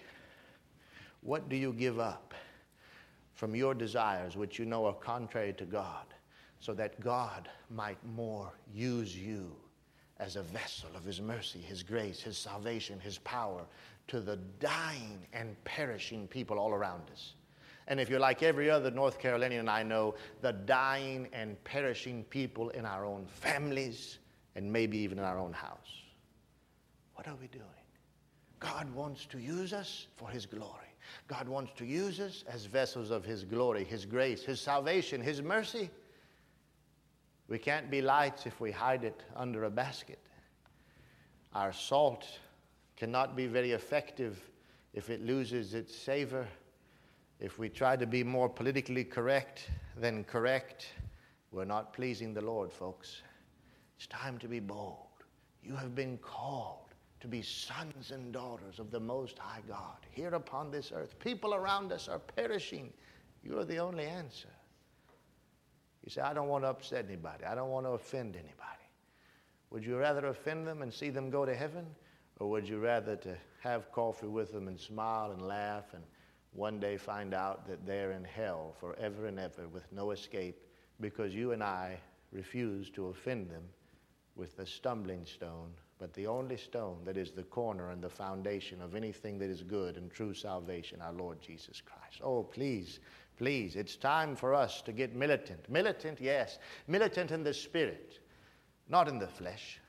[1.21, 2.34] What do you give up
[3.34, 6.06] from your desires, which you know are contrary to God,
[6.60, 9.56] so that God might more use you
[10.17, 13.65] as a vessel of His mercy, His grace, His salvation, His power
[14.08, 17.34] to the dying and perishing people all around us?
[17.88, 22.69] And if you're like every other North Carolinian I know, the dying and perishing people
[22.69, 24.17] in our own families
[24.56, 26.04] and maybe even in our own house.
[27.13, 27.63] What are we doing?
[28.60, 30.71] God wants to use us for His glory.
[31.28, 35.41] God wants to use us as vessels of His glory, His grace, His salvation, His
[35.41, 35.89] mercy.
[37.48, 40.19] We can't be lights if we hide it under a basket.
[41.54, 42.26] Our salt
[42.98, 44.41] cannot be very effective
[44.93, 46.48] if it loses its savor
[47.39, 50.88] if we try to be more politically correct than correct,
[51.52, 53.21] we're not pleasing the Lord, folks.
[53.98, 55.08] It's time to be bold.
[55.63, 60.36] You have been called to be sons and daughters of the Most High God here
[60.36, 61.17] upon this earth.
[61.19, 62.93] People around us are perishing.
[63.43, 64.50] You are the only answer.
[66.04, 68.54] You say, I don't want to upset anybody, I don't want to offend anybody.
[69.71, 71.86] Would you rather offend them and see them go to heaven?
[72.39, 76.04] Or would you rather to have coffee with them and smile and laugh and
[76.56, 80.56] one day find out that they're in hell forever and ever with no escape
[81.02, 81.98] because you and I
[82.32, 83.63] refuse to offend them
[84.36, 88.82] with the stumbling stone, but the only stone that is the corner and the foundation
[88.82, 92.22] of anything that is good and true salvation, our Lord Jesus Christ.
[92.24, 93.00] Oh, please,
[93.38, 95.70] please, it's time for us to get militant.
[95.70, 98.20] Militant, yes, militant in the spirit,
[98.89, 99.80] not in the flesh.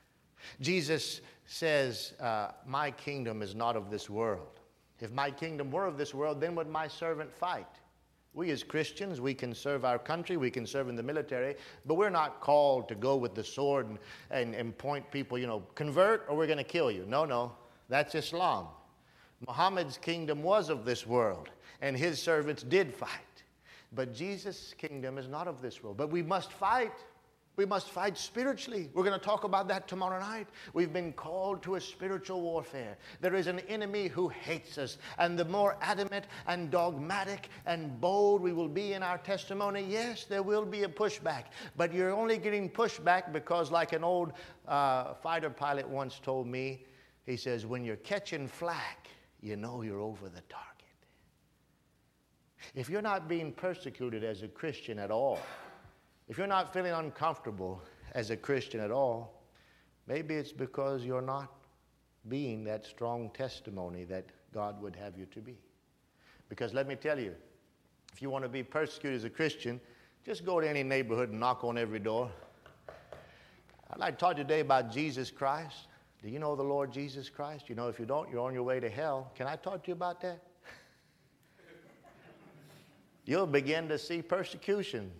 [0.61, 4.56] Jesus says, uh, My kingdom is not of this world.
[4.99, 7.67] If my kingdom were of this world, then would my servant fight?
[8.33, 11.55] We as Christians, we can serve our country, we can serve in the military,
[11.85, 13.97] but we're not called to go with the sword and,
[14.29, 17.05] and, and point people, you know, convert or we're going to kill you.
[17.07, 17.53] No, no,
[17.89, 18.67] that's Islam.
[19.45, 21.49] Muhammad's kingdom was of this world,
[21.81, 23.09] and his servants did fight.
[23.93, 25.97] But Jesus' kingdom is not of this world.
[25.97, 26.93] But we must fight.
[27.57, 28.91] We must fight spiritually.
[28.93, 30.47] We're going to talk about that tomorrow night.
[30.73, 32.97] We've been called to a spiritual warfare.
[33.19, 34.99] There is an enemy who hates us.
[35.17, 40.25] And the more adamant and dogmatic and bold we will be in our testimony, yes,
[40.25, 41.45] there will be a pushback.
[41.75, 44.33] But you're only getting pushback because, like an old
[44.67, 46.85] uh, fighter pilot once told me,
[47.25, 49.07] he says, when you're catching flack,
[49.41, 50.67] you know you're over the target.
[52.75, 55.39] If you're not being persecuted as a Christian at all,
[56.27, 57.81] if you're not feeling uncomfortable
[58.13, 59.41] as a Christian at all,
[60.07, 61.51] maybe it's because you're not
[62.27, 65.57] being that strong testimony that God would have you to be.
[66.49, 67.33] Because let me tell you,
[68.13, 69.79] if you want to be persecuted as a Christian,
[70.25, 72.29] just go to any neighborhood and knock on every door.
[73.91, 75.87] I'd like to talk today about Jesus Christ.
[76.21, 77.69] Do you know the Lord Jesus Christ?
[77.69, 79.31] You know, if you don't, you're on your way to hell.
[79.35, 80.41] Can I talk to you about that?
[83.25, 85.11] You'll begin to see persecution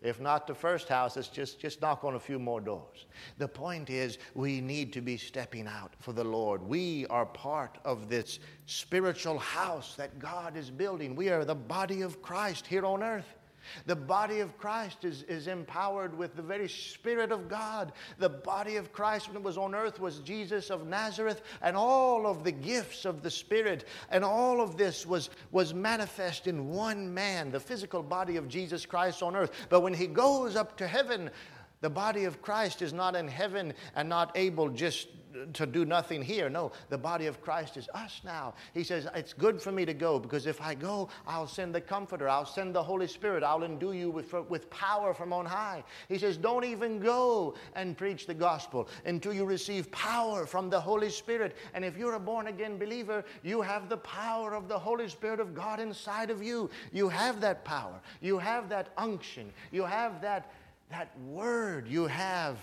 [0.00, 3.06] if not the first house, it's just, just knock on a few more doors.
[3.38, 6.62] The point is, we need to be stepping out for the Lord.
[6.62, 11.16] We are part of this spiritual house that God is building.
[11.16, 13.37] We are the body of Christ here on earth.
[13.86, 17.92] The body of Christ is, is empowered with the very Spirit of God.
[18.18, 22.26] The body of Christ, when it was on earth, was Jesus of Nazareth, and all
[22.26, 27.12] of the gifts of the Spirit, and all of this was, was manifest in one
[27.12, 29.52] man, the physical body of Jesus Christ on earth.
[29.68, 31.30] But when he goes up to heaven,
[31.80, 35.08] the body of Christ is not in heaven and not able just
[35.52, 36.48] to do nothing here.
[36.48, 38.54] No, the body of Christ is us now.
[38.74, 41.80] He says, It's good for me to go because if I go, I'll send the
[41.80, 45.84] Comforter, I'll send the Holy Spirit, I'll endue you with, with power from on high.
[46.08, 50.80] He says, Don't even go and preach the gospel until you receive power from the
[50.80, 51.56] Holy Spirit.
[51.74, 55.40] And if you're a born again believer, you have the power of the Holy Spirit
[55.40, 56.70] of God inside of you.
[56.92, 60.50] You have that power, you have that unction, you have that,
[60.90, 62.58] that word, you have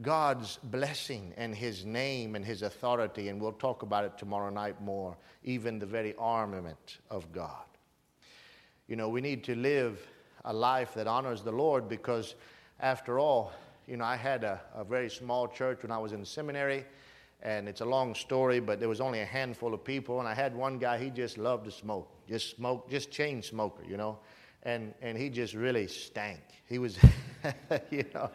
[0.00, 4.80] God's blessing and His name and His authority, and we'll talk about it tomorrow night
[4.80, 7.64] more, even the very armament of God.
[8.88, 10.00] You know, we need to live
[10.44, 12.34] a life that honors the Lord because,
[12.80, 13.52] after all,
[13.86, 16.84] you know, I had a, a very small church when I was in seminary,
[17.42, 20.34] and it's a long story, but there was only a handful of people, and I
[20.34, 24.18] had one guy, he just loved to smoke, just smoke, just chain smoker, you know
[24.64, 26.40] and and he just really stank.
[26.68, 26.98] He was,
[27.90, 28.30] you know,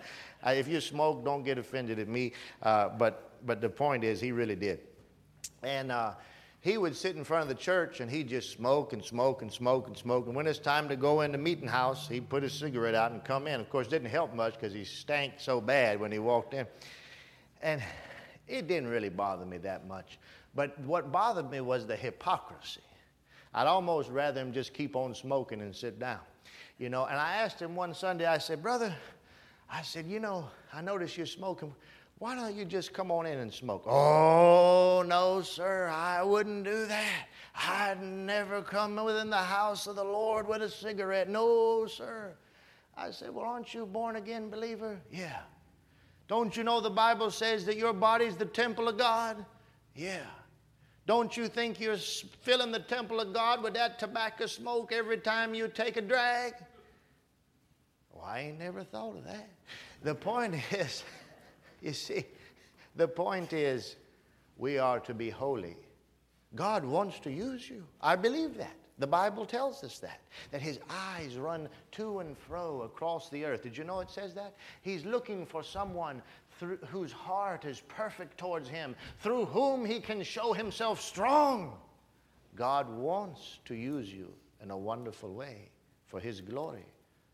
[0.46, 2.34] if you smoke, don't get offended at me.
[2.62, 4.80] Uh, but but the point is, he really did,
[5.64, 5.92] and.
[5.92, 6.14] Uh,
[6.60, 9.50] he would sit in front of the church and he'd just smoke and smoke and
[9.50, 10.26] smoke and smoke.
[10.26, 13.12] And when it's time to go in the meeting house, he'd put his cigarette out
[13.12, 13.62] and come in.
[13.62, 16.66] Of course, it didn't help much because he stank so bad when he walked in.
[17.62, 17.82] And
[18.48, 20.20] it didn't really bother me that much.
[20.56, 22.82] But what bothered me was the hypocrisy.
[23.54, 26.20] I'd almost rather him just keep on smoking and sit down.
[26.78, 28.96] You know, and I asked him one Sunday, I said, Brother,
[29.70, 31.74] I said, you know, I notice you're smoking.
[32.20, 33.84] Why don't you just come on in and smoke?
[33.86, 37.28] Oh, no, sir, I wouldn't do that.
[37.56, 41.30] I'd never come within the house of the Lord with a cigarette.
[41.30, 42.34] No, sir.
[42.96, 45.00] I said, Well, aren't you born again believer?
[45.12, 45.40] Yeah.
[46.28, 49.46] Don't you know the Bible says that your body's the temple of God?
[49.96, 50.26] Yeah.
[51.08, 55.56] Don't you think you're filling the temple of God with that tobacco smoke every time
[55.56, 56.54] you take a drag?
[58.12, 59.50] Well, I ain't never thought of that.
[60.04, 61.06] The point is,
[61.82, 62.26] you see,
[62.98, 63.96] the point is
[64.58, 65.78] we are to be holy.
[66.56, 67.86] God wants to use you.
[68.02, 68.76] I believe that.
[69.00, 70.20] The Bible tells us that,
[70.52, 73.62] that his eyes run to and fro across the earth.
[73.62, 74.56] Did you know it says that?
[74.82, 76.22] He's looking for someone
[76.60, 81.78] through, whose heart is perfect towards him, through whom he can show himself strong.
[82.56, 85.70] God wants to use you in a wonderful way
[86.08, 86.86] for his glory,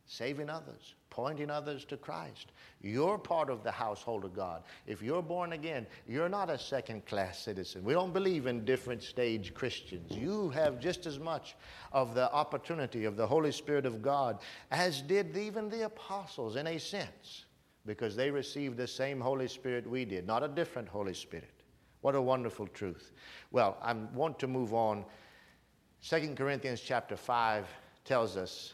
[0.05, 2.51] saving others, pointing others to Christ.
[2.81, 4.63] You're part of the household of God.
[4.85, 7.83] If you're born again, you're not a second class citizen.
[7.85, 10.11] We don't believe in different stage Christians.
[10.11, 11.55] You have just as much
[11.93, 14.39] of the opportunity of the Holy Spirit of God
[14.71, 17.45] as did even the apostles in a sense
[17.85, 21.49] because they received the same Holy Spirit we did, not a different Holy Spirit.
[22.01, 23.11] What a wonderful truth.
[23.51, 25.05] Well, I want to move on.
[26.07, 27.65] 2 Corinthians chapter 5
[28.03, 28.73] tells us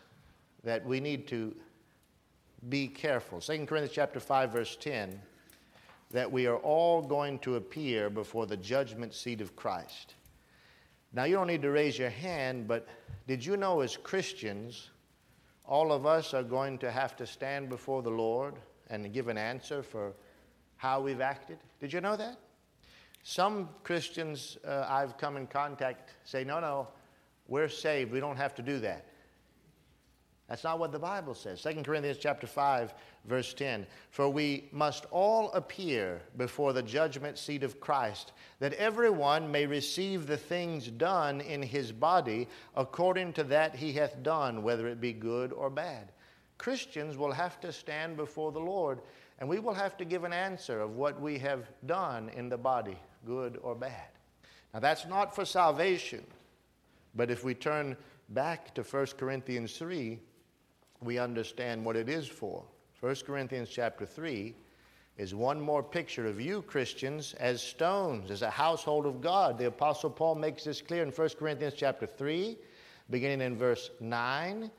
[0.63, 1.55] that we need to
[2.69, 3.39] be careful.
[3.39, 5.21] 2 Corinthians chapter 5 verse 10
[6.11, 10.15] that we are all going to appear before the judgment seat of Christ.
[11.13, 12.87] Now you don't need to raise your hand, but
[13.27, 14.89] did you know as Christians
[15.65, 18.55] all of us are going to have to stand before the Lord
[18.89, 20.13] and give an answer for
[20.77, 21.57] how we've acted.
[21.79, 22.37] Did you know that?
[23.23, 26.87] Some Christians uh, I've come in contact say, no, no,
[27.47, 28.11] we're saved.
[28.11, 29.05] We don't have to do that.
[30.47, 31.61] That's not what the Bible says.
[31.61, 32.93] 2 Corinthians chapter 5
[33.25, 33.85] verse 10.
[34.09, 40.25] For we must all appear before the judgment seat of Christ, that everyone may receive
[40.25, 45.13] the things done in his body according to that he hath done, whether it be
[45.13, 46.11] good or bad.
[46.59, 48.99] Christians will have to stand before the Lord
[49.39, 52.57] and we will have to give an answer of what we have done in the
[52.57, 54.09] body, good or bad.
[54.73, 56.23] Now, that's not for salvation,
[57.15, 57.97] but if we turn
[58.29, 60.19] back to 1 Corinthians 3,
[61.01, 62.63] we understand what it is for.
[62.99, 64.53] 1 Corinthians chapter 3
[65.17, 69.57] is one more picture of you, Christians, as stones, as a household of God.
[69.57, 72.57] The Apostle Paul makes this clear in 1 Corinthians chapter 3,
[73.09, 74.69] beginning in verse 9.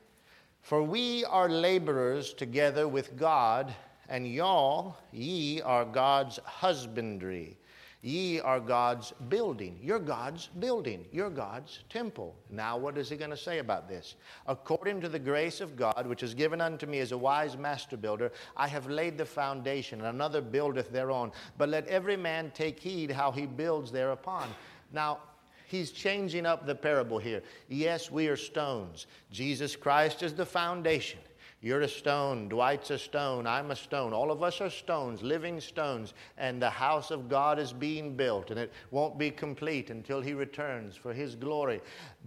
[0.61, 3.73] For we are laborers together with God,
[4.09, 7.57] and y'all, ye are God's husbandry.
[8.03, 9.77] Ye are God's building.
[9.81, 11.05] You're God's building.
[11.11, 12.35] You're God's temple.
[12.49, 14.15] Now, what is he going to say about this?
[14.47, 17.97] According to the grace of God, which is given unto me as a wise master
[17.97, 21.31] builder, I have laid the foundation, and another buildeth thereon.
[21.59, 24.49] But let every man take heed how he builds thereupon.
[24.91, 25.19] Now,
[25.71, 27.41] he's changing up the parable here.
[27.69, 29.07] Yes, we are stones.
[29.31, 31.19] Jesus Christ is the foundation.
[31.61, 32.49] You're a stone.
[32.49, 33.47] Dwight's a stone.
[33.47, 34.13] I'm a stone.
[34.13, 36.13] All of us are stones, living stones.
[36.37, 40.33] And the house of God is being built, and it won't be complete until He
[40.33, 41.79] returns for His glory.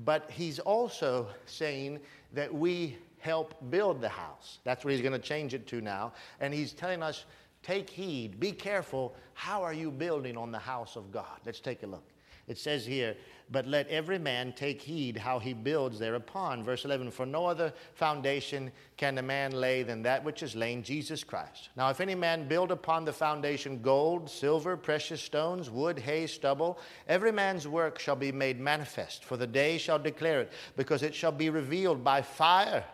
[0.04, 2.00] But He's also saying
[2.32, 4.60] that we help build the house.
[4.64, 6.12] That's what He's going to change it to now.
[6.40, 7.26] And He's telling us
[7.62, 9.16] take heed, be careful.
[9.32, 11.40] How are you building on the house of God?
[11.44, 12.04] Let's take a look.
[12.46, 13.16] It says here,
[13.50, 16.62] but let every man take heed how he builds thereupon.
[16.62, 20.84] Verse 11, for no other foundation can a man lay than that which is laid,
[20.84, 21.68] Jesus Christ.
[21.76, 26.78] Now, if any man build upon the foundation gold, silver, precious stones, wood, hay, stubble,
[27.08, 31.14] every man's work shall be made manifest, for the day shall declare it, because it
[31.14, 32.84] shall be revealed by fire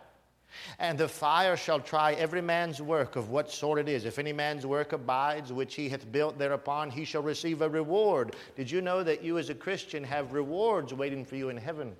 [0.79, 4.05] and the fire shall try every man's work of what sort it is.
[4.05, 8.35] If any man's work abides, which he hath built thereupon, he shall receive a reward.
[8.55, 11.95] Did you know that you, as a Christian, have rewards waiting for you in heaven?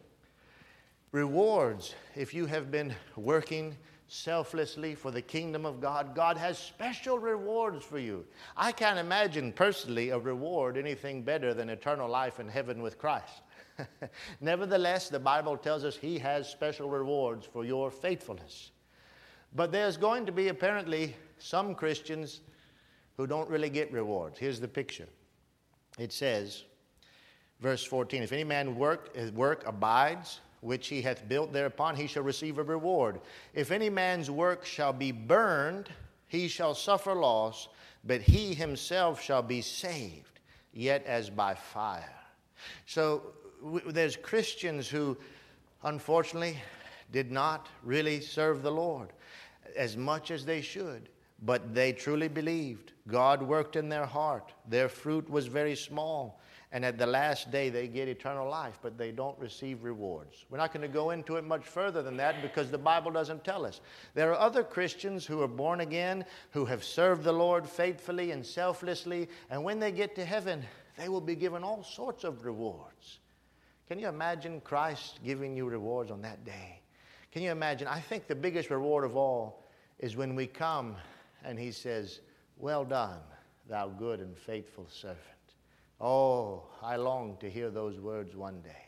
[1.11, 3.75] Rewards, if you have been working
[4.07, 8.25] selflessly for the kingdom of God, God has special rewards for you.
[8.57, 13.41] I can't imagine personally a reward anything better than eternal life in heaven with Christ.
[14.41, 18.71] Nevertheless, the Bible tells us He has special rewards for your faithfulness.
[19.53, 22.41] But there's going to be apparently some Christians
[23.17, 24.39] who don't really get rewards.
[24.39, 25.07] Here's the picture
[25.99, 26.63] it says,
[27.59, 32.07] verse 14 If any man work, his work abides, which he hath built thereupon, he
[32.07, 33.19] shall receive a reward.
[33.53, 35.89] If any man's work shall be burned,
[36.27, 37.67] he shall suffer loss,
[38.03, 40.39] but he himself shall be saved,
[40.71, 42.15] yet as by fire.
[42.85, 43.33] So
[43.87, 45.17] there's Christians who,
[45.83, 46.57] unfortunately,
[47.11, 49.09] did not really serve the Lord
[49.75, 51.09] as much as they should,
[51.43, 52.93] but they truly believed.
[53.07, 54.53] God worked in their heart.
[54.67, 56.39] Their fruit was very small.
[56.73, 60.45] And at the last day, they get eternal life, but they don't receive rewards.
[60.49, 63.43] We're not going to go into it much further than that because the Bible doesn't
[63.43, 63.81] tell us.
[64.13, 68.45] There are other Christians who are born again, who have served the Lord faithfully and
[68.45, 70.63] selflessly, and when they get to heaven,
[70.97, 73.19] they will be given all sorts of rewards.
[73.91, 76.79] Can you imagine Christ giving you rewards on that day?
[77.33, 77.89] Can you imagine?
[77.89, 79.65] I think the biggest reward of all
[79.99, 80.95] is when we come
[81.43, 82.21] and He says,
[82.55, 83.19] Well done,
[83.67, 85.19] thou good and faithful servant.
[85.99, 88.85] Oh, I long to hear those words one day.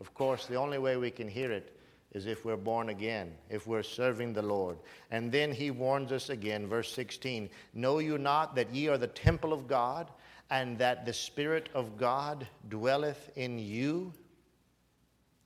[0.00, 1.74] Of course, the only way we can hear it
[2.12, 4.76] is if we're born again, if we're serving the Lord.
[5.10, 9.06] And then he warns us again, verse 16 Know you not that ye are the
[9.06, 10.10] temple of God,
[10.50, 14.12] and that the Spirit of God dwelleth in you?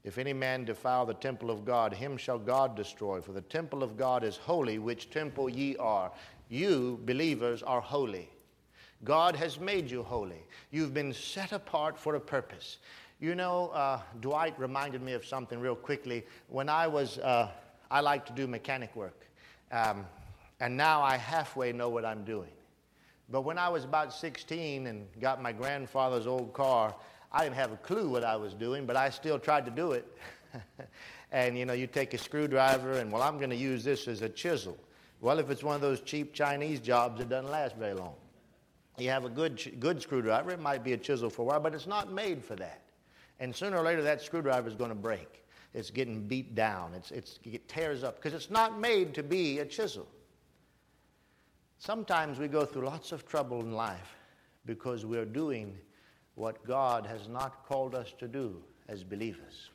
[0.03, 3.20] If any man defile the temple of God, him shall God destroy.
[3.20, 6.11] For the temple of God is holy, which temple ye are.
[6.48, 8.30] You, believers, are holy.
[9.05, 10.42] God has made you holy.
[10.70, 12.78] You've been set apart for a purpose.
[13.20, 16.24] You know, uh, Dwight reminded me of something real quickly.
[16.48, 17.51] When I was, uh,
[17.90, 19.26] I like to do mechanic work.
[19.70, 20.07] Um,
[20.61, 22.51] and now I halfway know what I'm doing.
[23.30, 26.94] But when I was about 16 and got my grandfather's old car,
[27.32, 29.92] I didn't have a clue what I was doing, but I still tried to do
[29.92, 30.06] it.
[31.32, 34.22] and you know, you take a screwdriver and, well, I'm going to use this as
[34.22, 34.76] a chisel.
[35.20, 38.14] Well, if it's one of those cheap Chinese jobs, it doesn't last very long.
[38.98, 41.74] You have a good, good screwdriver, it might be a chisel for a while, but
[41.74, 42.82] it's not made for that.
[43.38, 45.44] And sooner or later, that screwdriver is going to break.
[45.72, 49.60] It's getting beat down, it's, it's, it tears up because it's not made to be
[49.60, 50.08] a chisel.
[51.78, 54.16] Sometimes we go through lots of trouble in life
[54.66, 55.78] because we're doing
[56.34, 59.70] what God has not called us to do as believers.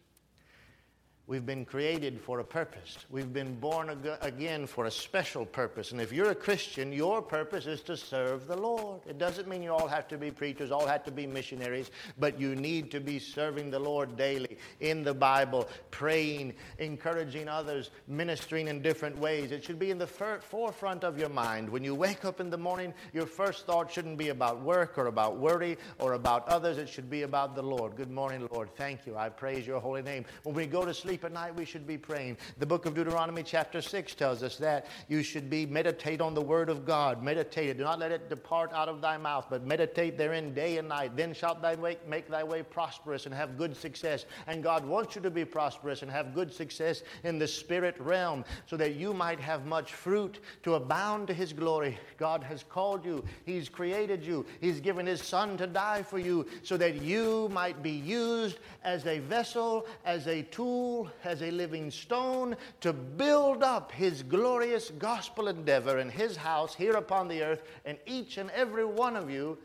[1.28, 3.00] We've been created for a purpose.
[3.10, 5.92] We've been born ag- again for a special purpose.
[5.92, 9.02] And if you're a Christian, your purpose is to serve the Lord.
[9.08, 12.40] It doesn't mean you all have to be preachers, all have to be missionaries, but
[12.40, 18.68] you need to be serving the Lord daily in the Bible, praying, encouraging others, ministering
[18.68, 19.52] in different ways.
[19.52, 21.68] It should be in the fir- forefront of your mind.
[21.68, 25.08] When you wake up in the morning, your first thought shouldn't be about work or
[25.08, 26.78] about worry or about others.
[26.78, 27.96] It should be about the Lord.
[27.96, 28.70] Good morning, Lord.
[28.76, 29.18] Thank you.
[29.18, 30.24] I praise your holy name.
[30.44, 32.36] When we go to sleep, sleep at night, we should be praying.
[32.60, 36.42] The book of Deuteronomy, chapter 6, tells us that you should be meditate on the
[36.42, 37.24] word of God.
[37.24, 37.78] Meditate it.
[37.78, 41.16] Do not let it depart out of thy mouth, but meditate therein day and night.
[41.16, 44.26] Then shalt thou make, make thy way prosperous and have good success.
[44.46, 48.44] And God wants you to be prosperous and have good success in the spirit realm
[48.66, 51.98] so that you might have much fruit to abound to his glory.
[52.18, 56.46] God has called you, he's created you, he's given his son to die for you
[56.62, 61.92] so that you might be used as a vessel, as a tool as a living
[61.92, 67.64] stone to build up his glorious gospel endeavor in his house here upon the earth.
[67.86, 69.58] And each and every one of you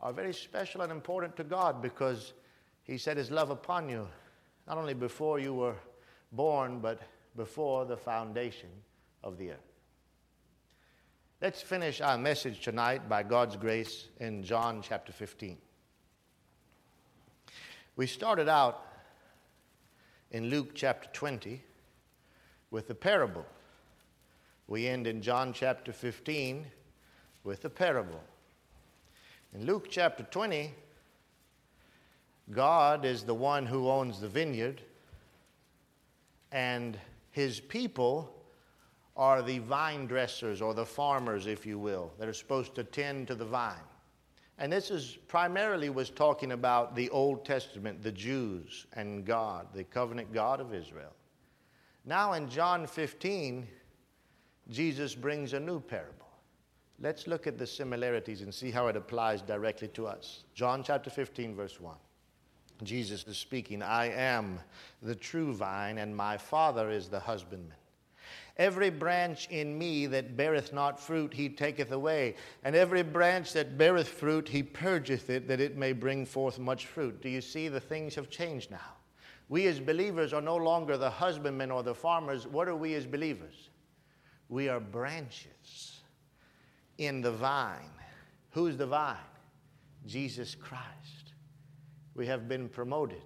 [0.00, 2.32] are very special and important to God because
[2.82, 4.08] he set his love upon you,
[4.66, 5.76] not only before you were
[6.32, 7.00] born, but
[7.36, 8.70] before the foundation
[9.22, 9.70] of the earth.
[11.40, 15.56] Let's finish our message tonight by God's grace in John chapter 15.
[17.96, 18.86] We started out
[20.30, 21.62] in Luke chapter 20
[22.70, 23.44] with the parable.
[24.68, 26.64] We end in John chapter 15
[27.42, 28.22] with a parable.
[29.54, 30.72] In Luke chapter 20,
[32.52, 34.80] God is the one who owns the vineyard,
[36.52, 36.96] and
[37.32, 38.32] his people
[39.16, 43.26] are the vine dressers or the farmers, if you will, that are supposed to tend
[43.28, 43.74] to the vine.
[44.60, 49.84] And this is primarily was talking about the Old Testament, the Jews and God, the
[49.84, 51.12] covenant God of Israel.
[52.04, 53.66] Now in John 15,
[54.68, 56.28] Jesus brings a new parable.
[57.00, 60.44] Let's look at the similarities and see how it applies directly to us.
[60.54, 61.96] John chapter 15, verse 1.
[62.82, 64.60] Jesus is speaking, I am
[65.02, 67.76] the true vine, and my Father is the husbandman.
[68.60, 72.34] Every branch in me that beareth not fruit, he taketh away.
[72.62, 76.84] And every branch that beareth fruit, he purgeth it, that it may bring forth much
[76.84, 77.22] fruit.
[77.22, 78.98] Do you see the things have changed now?
[79.48, 82.46] We as believers are no longer the husbandmen or the farmers.
[82.46, 83.70] What are we as believers?
[84.50, 86.02] We are branches
[86.98, 87.94] in the vine.
[88.50, 89.16] Who's the vine?
[90.06, 91.32] Jesus Christ.
[92.14, 93.24] We have been promoted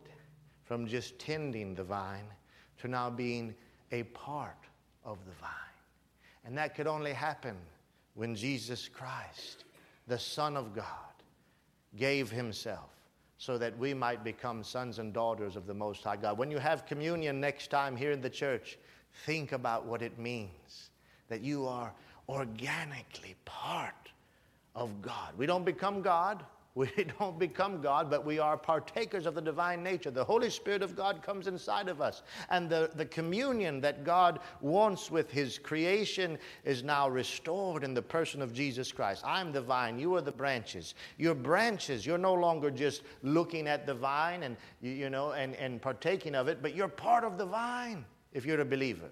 [0.62, 2.28] from just tending the vine
[2.78, 3.52] to now being
[3.90, 4.68] a part
[5.04, 5.50] of the vine.
[6.44, 7.56] And that could only happen
[8.14, 9.64] when Jesus Christ,
[10.06, 10.84] the Son of God,
[11.96, 12.90] gave himself
[13.38, 16.38] so that we might become sons and daughters of the Most High God.
[16.38, 18.78] When you have communion next time here in the church,
[19.26, 20.90] think about what it means
[21.28, 21.92] that you are
[22.28, 24.10] organically part
[24.74, 25.32] of God.
[25.36, 26.44] We don't become God,
[26.74, 26.88] we
[27.20, 30.10] don't become God, but we are partakers of the divine nature.
[30.10, 32.22] The Holy Spirit of God comes inside of us.
[32.50, 38.02] And the, the communion that God wants with His creation is now restored in the
[38.02, 39.22] person of Jesus Christ.
[39.24, 40.94] I'm the vine, you are the branches.
[41.16, 42.04] You're branches.
[42.04, 46.48] You're no longer just looking at the vine and, you know, and, and partaking of
[46.48, 49.10] it, but you're part of the vine if you're a believer.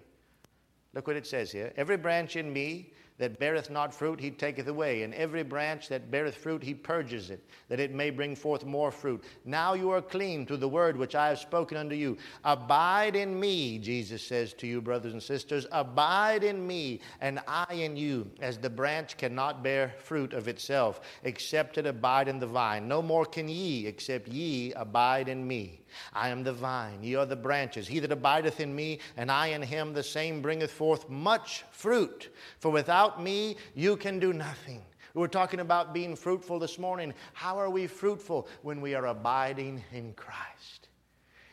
[0.95, 1.73] Look what it says here.
[1.77, 5.03] Every branch in me that beareth not fruit, he taketh away.
[5.03, 8.91] And every branch that beareth fruit, he purges it, that it may bring forth more
[8.91, 9.23] fruit.
[9.45, 12.17] Now you are clean through the word which I have spoken unto you.
[12.45, 15.67] Abide in me, Jesus says to you, brothers and sisters.
[15.73, 21.01] Abide in me, and I in you, as the branch cannot bear fruit of itself,
[21.23, 22.89] except it abide in the vine.
[22.89, 25.82] No more can ye, except ye abide in me.
[26.12, 27.88] I am the vine, ye are the branches.
[27.88, 32.30] He that abideth in me, and I in him, the same bringeth forth much fruit.
[32.59, 34.82] For without me, you can do nothing.
[35.14, 37.12] We were talking about being fruitful this morning.
[37.34, 40.88] How are we fruitful when we are abiding in Christ?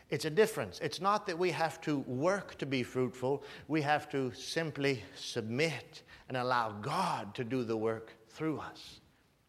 [0.10, 0.80] It's a difference.
[0.80, 6.04] It's not that we have to work to be fruitful, we have to simply submit
[6.28, 9.02] and allow God to do the work through us.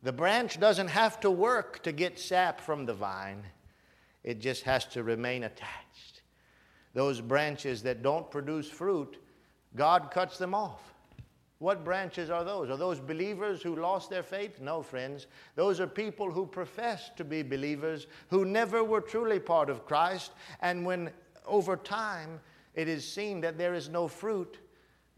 [0.03, 3.43] The branch doesn't have to work to get sap from the vine.
[4.23, 6.23] It just has to remain attached.
[6.95, 9.17] Those branches that don't produce fruit,
[9.77, 10.83] God cuts them off.
[11.59, 12.71] What branches are those?
[12.71, 14.61] Are those believers who lost their faith?
[14.61, 15.27] No, friends.
[15.57, 20.33] Those are people who profess to be believers, who never were truly part of Christ.
[20.63, 21.11] And when
[21.47, 22.41] over time
[22.75, 24.59] it is seen that there is no fruit,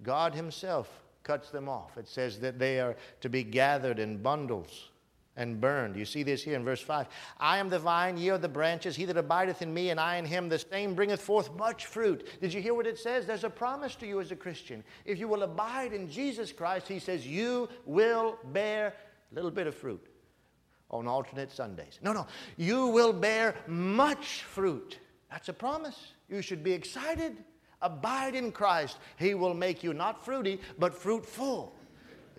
[0.02, 1.96] God Himself cuts them off.
[1.96, 4.90] It says that they are to be gathered in bundles
[5.36, 5.96] and burned.
[5.96, 7.06] You see this here in verse 5.
[7.38, 8.94] I am the vine, ye are the branches.
[8.94, 12.28] He that abideth in me, and I in him, the same bringeth forth much fruit.
[12.40, 13.26] Did you hear what it says?
[13.26, 14.84] There's a promise to you as a Christian.
[15.04, 18.94] If you will abide in Jesus Christ, he says, you will bear
[19.30, 20.06] a little bit of fruit
[20.90, 21.98] on alternate Sundays.
[22.02, 22.26] No, no.
[22.58, 24.98] You will bear much fruit.
[25.30, 26.12] That's a promise.
[26.28, 27.38] You should be excited.
[27.80, 28.98] Abide in Christ.
[29.18, 31.74] He will make you not fruity, but fruitful.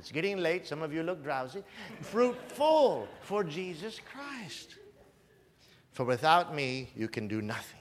[0.04, 0.68] It's getting late.
[0.68, 1.64] Some of you look drowsy.
[2.01, 4.76] Fruitful for Jesus Christ.
[5.91, 7.80] For without me, you can do nothing.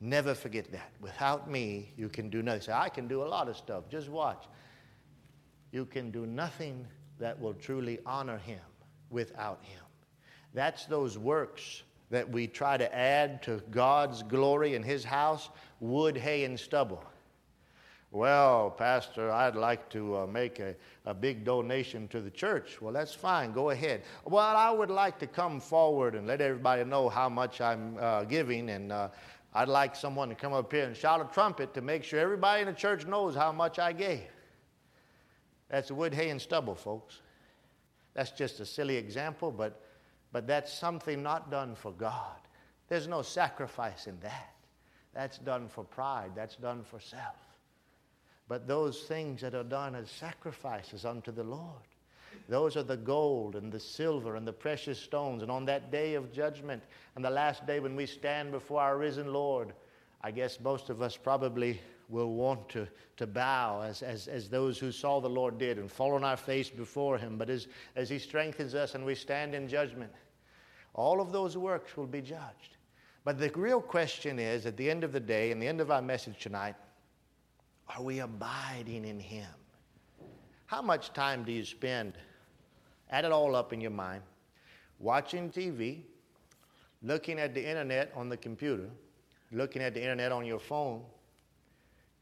[0.00, 0.92] Never forget that.
[1.00, 2.62] Without me, you can do nothing.
[2.62, 3.88] Say, I can do a lot of stuff.
[3.90, 4.44] Just watch.
[5.72, 6.86] You can do nothing
[7.18, 8.60] that will truly honor Him
[9.10, 9.82] without Him.
[10.54, 15.48] That's those works that we try to add to God's glory in His house
[15.80, 17.02] wood, hay, and stubble.
[18.12, 20.74] Well, Pastor, I'd like to uh, make a,
[21.06, 22.78] a big donation to the church.
[22.82, 23.52] Well, that's fine.
[23.52, 24.02] Go ahead.
[24.26, 28.24] Well, I would like to come forward and let everybody know how much I'm uh,
[28.24, 29.08] giving, and uh,
[29.54, 32.60] I'd like someone to come up here and shout a trumpet to make sure everybody
[32.60, 34.28] in the church knows how much I gave.
[35.70, 37.22] That's wood, hay, and stubble, folks.
[38.12, 39.80] That's just a silly example, but,
[40.32, 42.36] but that's something not done for God.
[42.88, 44.52] There's no sacrifice in that.
[45.14, 47.36] That's done for pride, that's done for self.
[48.52, 51.88] But those things that are done as sacrifices unto the Lord,
[52.50, 55.40] those are the gold and the silver and the precious stones.
[55.40, 56.82] And on that day of judgment,
[57.16, 59.72] and the last day when we stand before our risen Lord,
[60.20, 61.80] I guess most of us probably
[62.10, 62.86] will want to,
[63.16, 66.36] to bow as, as, as those who saw the Lord did and fall on our
[66.36, 67.38] face before Him.
[67.38, 70.12] But as, as He strengthens us and we stand in judgment,
[70.92, 72.76] all of those works will be judged.
[73.24, 75.90] But the real question is at the end of the day, and the end of
[75.90, 76.74] our message tonight,
[77.96, 79.48] are we abiding in Him?
[80.66, 82.14] How much time do you spend?
[83.10, 84.22] Add it all up in your mind.
[84.98, 86.00] Watching TV,
[87.02, 88.88] looking at the internet on the computer,
[89.50, 91.02] looking at the internet on your phone,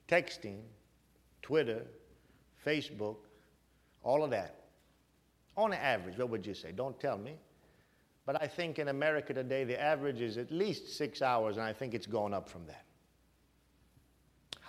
[0.09, 0.59] texting,
[1.43, 1.87] Twitter,
[2.67, 3.17] Facebook,
[4.03, 4.57] all of that.
[5.57, 6.73] On average, what would you say?
[6.73, 7.35] Don't tell me.
[8.27, 11.73] But I think in America today, the average is at least six hours, and I
[11.73, 12.85] think it's gone up from that.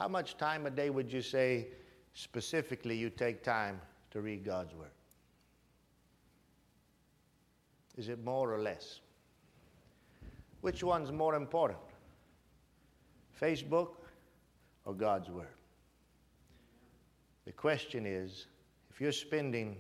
[0.02, 1.68] How much time a day would you say
[2.16, 3.80] specifically you take time
[4.10, 4.90] to read God's Word?
[7.96, 9.02] Is it more or less?
[10.62, 11.78] Which one's more important?
[13.40, 13.90] Facebook
[14.86, 15.54] or God's Word?
[17.46, 18.48] The question is
[18.90, 19.78] if you're spending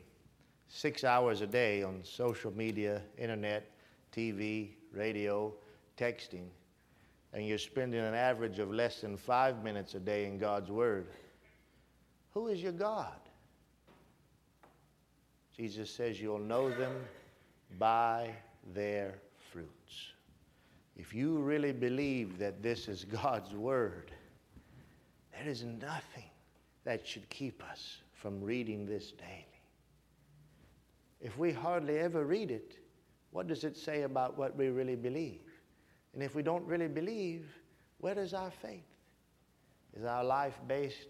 [0.67, 3.71] six hours a day on social media, internet,
[4.15, 5.51] TV, radio,
[5.97, 6.45] texting,
[7.33, 11.07] and you're spending an average of less than five minutes a day in God's Word,
[12.33, 13.19] who is your God?
[15.55, 16.93] Jesus says you'll know them
[17.77, 18.31] by
[18.73, 19.19] their
[19.51, 20.13] fruits.
[20.97, 24.11] If you really believe that this is God's Word,
[25.33, 26.29] there is nothing
[26.83, 29.45] that should keep us from reading this daily.
[31.21, 32.77] If we hardly ever read it,
[33.31, 35.50] what does it say about what we really believe?
[36.13, 37.45] And if we don't really believe,
[37.99, 38.83] where is our faith?
[39.97, 41.07] Is our life based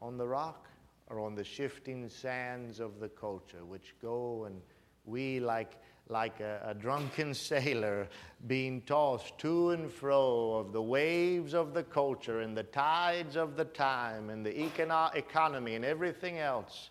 [0.00, 0.68] on the rock
[1.08, 4.60] or on the shifting sands of the culture, which go and
[5.04, 5.72] we, like,
[6.08, 8.08] like a, a, drunken sailor,
[8.46, 13.56] being tossed to and fro of the waves of the culture and the tides of
[13.56, 16.90] the time and the econo- economy and everything else?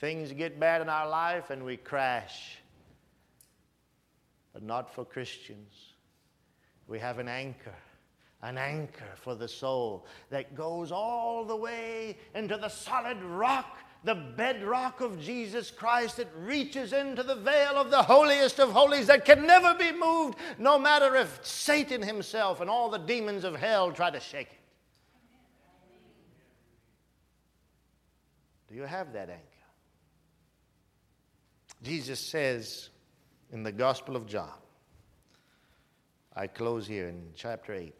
[0.00, 2.58] Things get bad in our life and we crash.
[4.52, 5.95] But not for Christians.
[6.88, 7.74] We have an anchor,
[8.42, 14.14] an anchor for the soul that goes all the way into the solid rock, the
[14.14, 19.24] bedrock of Jesus Christ that reaches into the veil of the holiest of holies that
[19.24, 23.90] can never be moved, no matter if Satan himself and all the demons of hell
[23.90, 24.60] try to shake it.
[28.68, 29.42] Do you have that anchor?
[31.82, 32.90] Jesus says
[33.52, 34.54] in the Gospel of John,
[36.36, 37.94] I close here in chapter 8.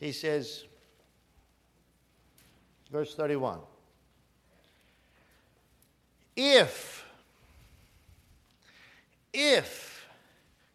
[0.00, 0.64] He says,
[2.90, 3.60] verse 31
[6.36, 7.04] If,
[9.32, 10.06] if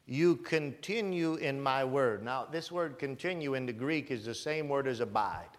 [0.09, 2.23] you continue in my word.
[2.23, 5.49] Now, this word continue in the Greek is the same word as abide.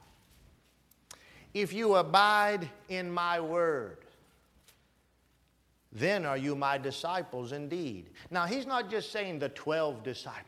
[1.55, 3.99] If you abide in my word,
[5.93, 8.11] then are you my disciples indeed.
[8.31, 10.45] Now, he's not just saying the 12 disciples.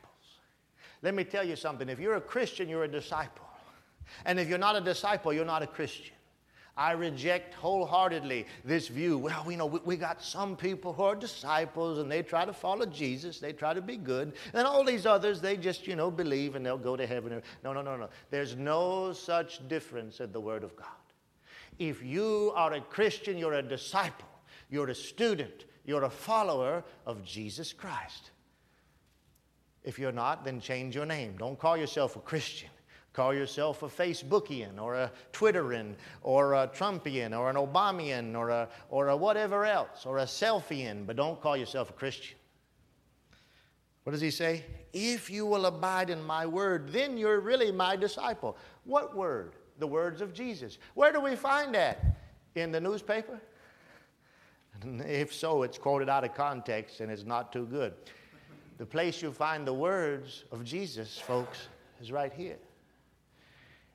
[1.03, 1.89] Let me tell you something.
[1.89, 3.47] If you're a Christian, you're a disciple.
[4.25, 6.15] And if you're not a disciple, you're not a Christian.
[6.77, 9.19] I reject wholeheartedly this view.
[9.19, 12.53] Well, we know we, we, got some people who are disciples and they try to
[12.53, 14.33] follow Jesus, they try to be good.
[14.55, 17.43] And all these others, they just, you know, believe and they'll go to heaven.
[17.63, 18.09] No, no, no, no.
[18.31, 20.87] There's no such difference in the Word of God.
[21.79, 24.29] If you are a Christian, you're a disciple,
[24.73, 28.31] you're a student, you're a follower of Jesus Christ.
[29.85, 31.37] If you're not, then change your name.
[31.39, 32.71] Don't call yourself a Christian.
[33.13, 38.69] Call yourself a Facebookian or a Twitterian or a Trumpian or an Obamian or a,
[38.89, 42.37] or a whatever else or a Selfiean, but don't call yourself a Christian.
[44.05, 44.65] What does he say?
[44.95, 48.57] If you will abide in my word, then you're really my disciple.
[48.85, 49.53] What word?
[49.79, 50.79] The words of Jesus.
[50.95, 52.17] Where do we find that?
[52.55, 53.39] In the newspaper?
[54.85, 57.95] If so, it's quoted out of context and it's not too good.
[58.79, 61.69] The place you find the words of Jesus, folks,
[62.01, 62.59] is right here.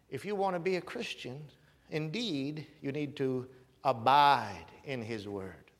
[0.09, 1.41] If you want to be a Christian,
[1.91, 3.47] indeed, you need to
[3.83, 5.71] abide in His Word.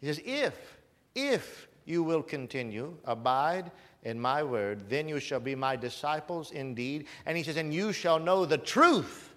[0.00, 0.78] He says, If,
[1.14, 3.70] if you will continue, abide
[4.04, 7.06] in my word, then you shall be my disciples indeed.
[7.26, 9.31] And he says, And you shall know the truth.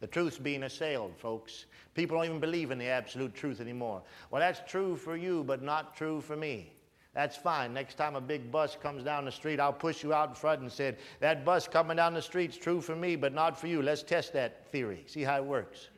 [0.00, 1.66] The truth's being assailed, folks.
[1.94, 4.02] People don't even believe in the absolute truth anymore.
[4.30, 6.72] Well, that's true for you, but not true for me.
[7.12, 7.74] That's fine.
[7.74, 10.62] Next time a big bus comes down the street, I'll push you out in front
[10.62, 13.82] and said, that bus coming down the street's true for me, but not for you.
[13.82, 15.04] Let's test that theory.
[15.06, 15.89] See how it works.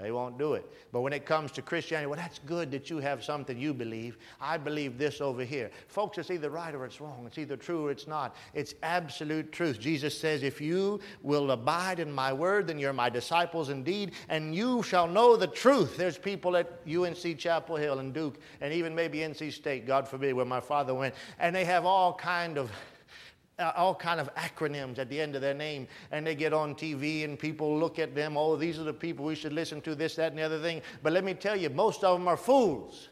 [0.00, 0.64] They won't do it.
[0.92, 4.16] But when it comes to Christianity, well, that's good that you have something you believe.
[4.40, 5.70] I believe this over here.
[5.88, 7.24] Folks, it's either right or it's wrong.
[7.26, 8.34] It's either true or it's not.
[8.54, 9.78] It's absolute truth.
[9.78, 14.54] Jesus says, If you will abide in my word, then you're my disciples indeed, and
[14.54, 15.96] you shall know the truth.
[15.96, 20.34] There's people at UNC Chapel Hill and Duke, and even maybe NC State, God forbid,
[20.34, 22.70] where my father went, and they have all kind of
[23.60, 26.74] uh, all kind of acronyms at the end of their name and they get on
[26.74, 29.94] tv and people look at them oh these are the people we should listen to
[29.94, 30.80] this that and the other thing.
[31.02, 33.08] But let me tell you most of them are fools.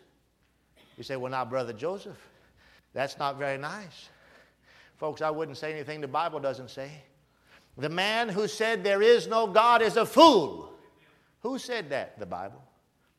[0.97, 2.19] You say well now brother joseph
[2.93, 4.09] that's not very nice.
[4.97, 6.91] Folks i wouldn't say anything the bible doesn't say.
[7.77, 10.73] The man who said there is no god is a fool.
[11.43, 12.19] Who said that?
[12.19, 12.63] The bible.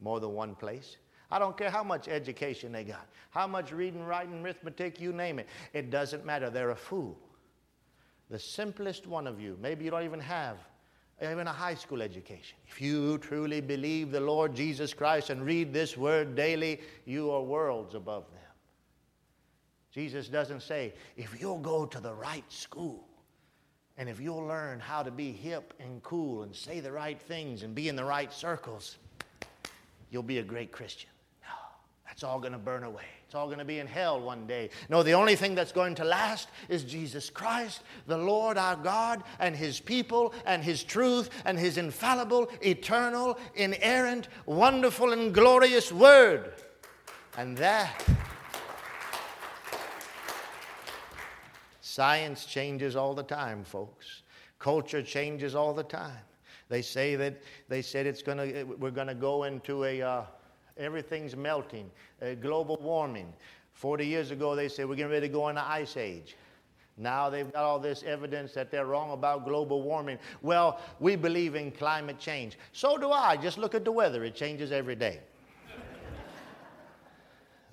[0.02, 0.98] More than one place
[1.32, 5.40] I don't care how much education they got, how much reading, writing, arithmetic, you name
[5.40, 5.48] it.
[5.74, 6.50] It doesn't matter.
[6.50, 7.18] They're a fool.
[8.30, 10.58] The simplest one of you, maybe you don't even have
[11.22, 12.58] even a high school education.
[12.68, 17.42] If you truly believe the Lord Jesus Christ and read this word daily, you are
[17.42, 18.40] worlds above them.
[19.92, 23.06] Jesus doesn't say, if you'll go to the right school,
[23.98, 27.64] and if you'll learn how to be hip and cool and say the right things
[27.64, 28.98] and be in the right circles,
[30.10, 31.10] you'll be a great Christian.
[32.12, 33.06] It's all going to burn away.
[33.26, 34.72] It's all going to be in hell one day.
[34.90, 39.24] No, the only thing that's going to last is Jesus Christ, the Lord our God,
[39.40, 46.54] and His people, and His truth, and His infallible, eternal, inerrant, wonderful, and glorious Word.
[47.38, 48.04] And that.
[51.82, 54.24] Science changes all the time, folks.
[54.58, 56.18] Culture changes all the time.
[56.68, 60.02] They say that they said it's to, we're going to go into a.
[60.02, 60.24] Uh,
[60.80, 61.90] everything's melting,
[62.22, 63.32] uh, global warming.
[63.74, 66.36] 40 years ago, they said we're getting ready to go into ice age.
[67.00, 70.20] Now they've got all this evidence that they're wrong about global warming.
[70.42, 72.58] Well, we believe in climate change.
[72.74, 73.38] So do I.
[73.38, 75.22] Just look at the weather, it changes every day.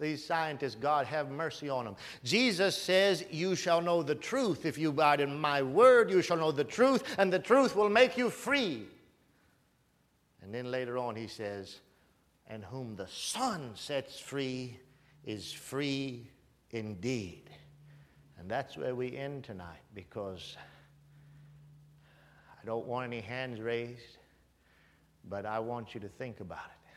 [0.01, 1.97] These scientists, God have mercy on them.
[2.23, 4.65] Jesus says, You shall know the truth.
[4.65, 7.91] If you abide in my word, you shall know the truth, and the truth will
[7.91, 8.87] make you free.
[10.41, 11.81] And then later on, he says,
[12.49, 14.79] and whom the Son sets free
[15.25, 16.31] is free
[16.71, 17.51] indeed.
[18.39, 20.57] And that's where we end tonight because
[22.63, 24.19] I don't want any hands raised,
[25.29, 26.93] but I want you to think about it.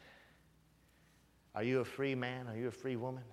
[1.56, 2.47] Are you a free man?
[2.47, 3.24] Are you a free woman?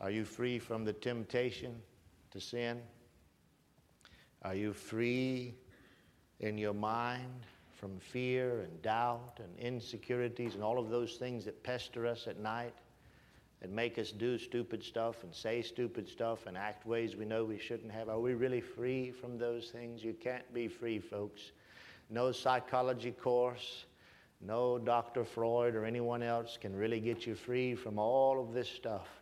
[0.00, 1.82] Are you free from the temptation
[2.30, 2.80] to sin?
[4.42, 5.56] Are you free
[6.38, 7.44] in your mind
[7.80, 12.38] from fear and doubt and insecurities and all of those things that pester us at
[12.38, 12.74] night
[13.62, 17.42] and make us do stupid stuff and say stupid stuff and act ways we know
[17.42, 18.10] we shouldn't have.
[18.10, 20.04] Are we really free from those things?
[20.04, 21.52] You can't be free, folks.
[22.10, 23.86] No psychology course,
[24.42, 25.24] no Dr.
[25.24, 29.19] Freud or anyone else can really get you free from all of this stuff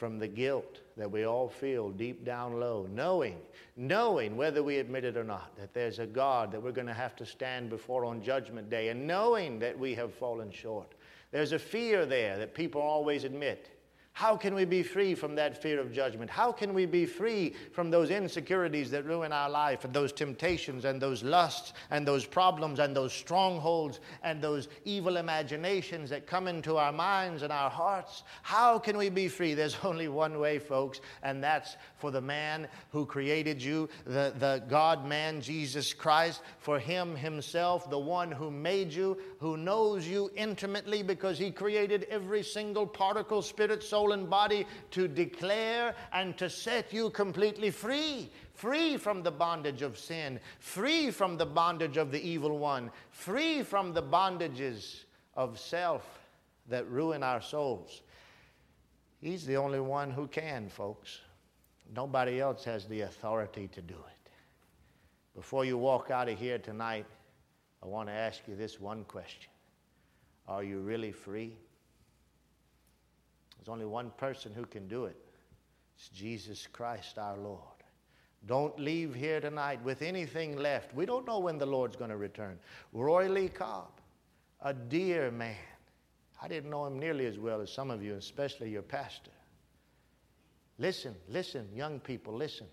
[0.00, 3.36] from the guilt that we all feel deep down low, knowing,
[3.76, 6.94] knowing whether we admit it or not, that there's a God that we're going to
[6.94, 10.94] have to stand before on Judgment Day, and knowing that we have fallen short.
[11.32, 13.68] There's a fear there that people always admit.
[14.20, 16.30] How can we be free from that fear of judgment?
[16.30, 20.84] How can we be free from those insecurities that ruin our life and those temptations
[20.84, 26.48] and those lusts and those problems and those strongholds and those evil imaginations that come
[26.48, 28.22] into our minds and our hearts?
[28.42, 29.54] How can we be free?
[29.54, 34.62] There's only one way, folks, and that's for the man who created you, the, the
[34.68, 40.30] God man, Jesus Christ, for Him Himself, the one who made you, who knows you
[40.36, 46.50] intimately because He created every single particle, spirit, soul, and body to declare and to
[46.50, 48.30] set you completely free.
[48.52, 53.62] Free from the bondage of sin, free from the bondage of the evil one, free
[53.62, 56.20] from the bondages of self
[56.68, 58.02] that ruin our souls.
[59.22, 61.18] He's the only one who can, folks.
[61.96, 64.30] Nobody else has the authority to do it.
[65.34, 67.06] Before you walk out of here tonight,
[67.82, 69.50] I want to ask you this one question
[70.48, 71.56] Are you really free?
[73.58, 75.16] There's only one person who can do it.
[75.96, 77.60] It's Jesus Christ our Lord.
[78.46, 80.94] Don't leave here tonight with anything left.
[80.94, 82.58] We don't know when the Lord's going to return.
[82.94, 84.00] Roy Lee Cobb,
[84.62, 85.56] a dear man.
[86.42, 89.30] I didn't know him nearly as well as some of you, especially your pastor.
[90.78, 92.66] Listen, listen, young people, listen.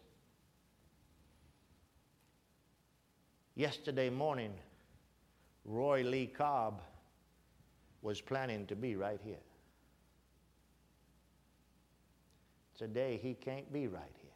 [3.55, 4.53] Yesterday morning,
[5.67, 6.81] Roy Lee Cobb
[8.01, 9.35] was planning to be right here.
[12.77, 14.31] Today, he can't be right here.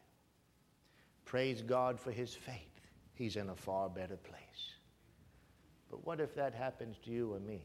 [1.24, 2.56] Praise God for his faith.
[3.14, 4.74] He's in a far better place.
[5.90, 7.62] But what if that happens to you or me?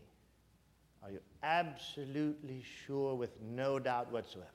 [1.04, 4.48] Are you absolutely sure, with no doubt whatsoever,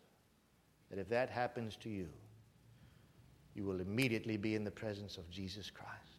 [0.91, 2.09] that if that happens to you,
[3.55, 6.12] you will immediately be in the presence of Jesus Christ?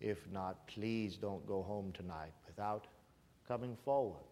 [0.00, 2.86] If not, please don't go home tonight without
[3.46, 4.28] coming forward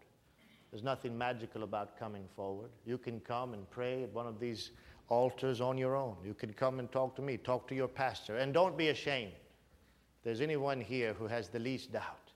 [0.71, 2.71] there's nothing magical about coming forward.
[2.85, 4.73] You can come and pray at one of these
[5.09, 6.17] altars on your own.
[6.25, 8.37] You can come and talk to me, talk to your pastor.
[8.37, 9.33] And don't be ashamed.
[9.33, 12.33] If there's anyone here who has the least doubt,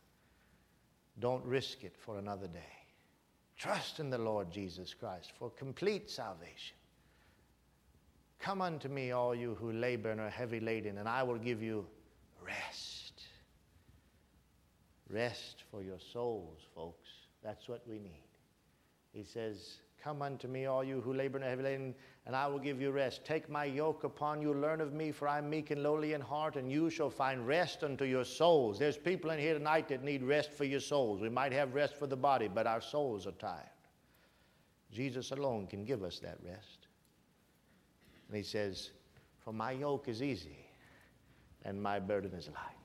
[1.19, 2.73] don't risk it for another day.
[3.59, 6.77] Trust in the Lord Jesus Christ for complete salvation.
[8.39, 11.63] Come unto me, all you who labor and are heavy laden, and I will give
[11.63, 11.85] you
[12.43, 12.90] rest.
[15.13, 17.09] Rest for your souls, folks.
[17.43, 18.29] That's what we need.
[19.13, 21.95] He says, Come unto me, all you who labor and are heavy laden,
[22.25, 23.23] and I will give you rest.
[23.25, 26.23] Take my yoke upon you, learn of me, for I am meek and lowly in
[26.23, 28.79] heart, and you shall find rest unto your souls.
[28.79, 31.21] There's people in here tonight that need rest for your souls.
[31.21, 33.69] We might have rest for the body, but our souls are tired.
[34.91, 36.87] Jesus alone can give us that rest.
[38.29, 38.91] And he says,
[39.45, 40.67] For my yoke is easy,
[41.65, 42.80] and my burden is light.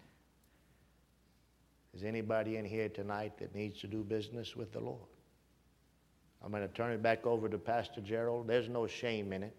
[1.96, 5.00] Is anybody in here tonight that needs to do business with the Lord?
[6.44, 8.48] I'm going to turn it back over to Pastor Gerald.
[8.48, 9.56] There's no shame in it.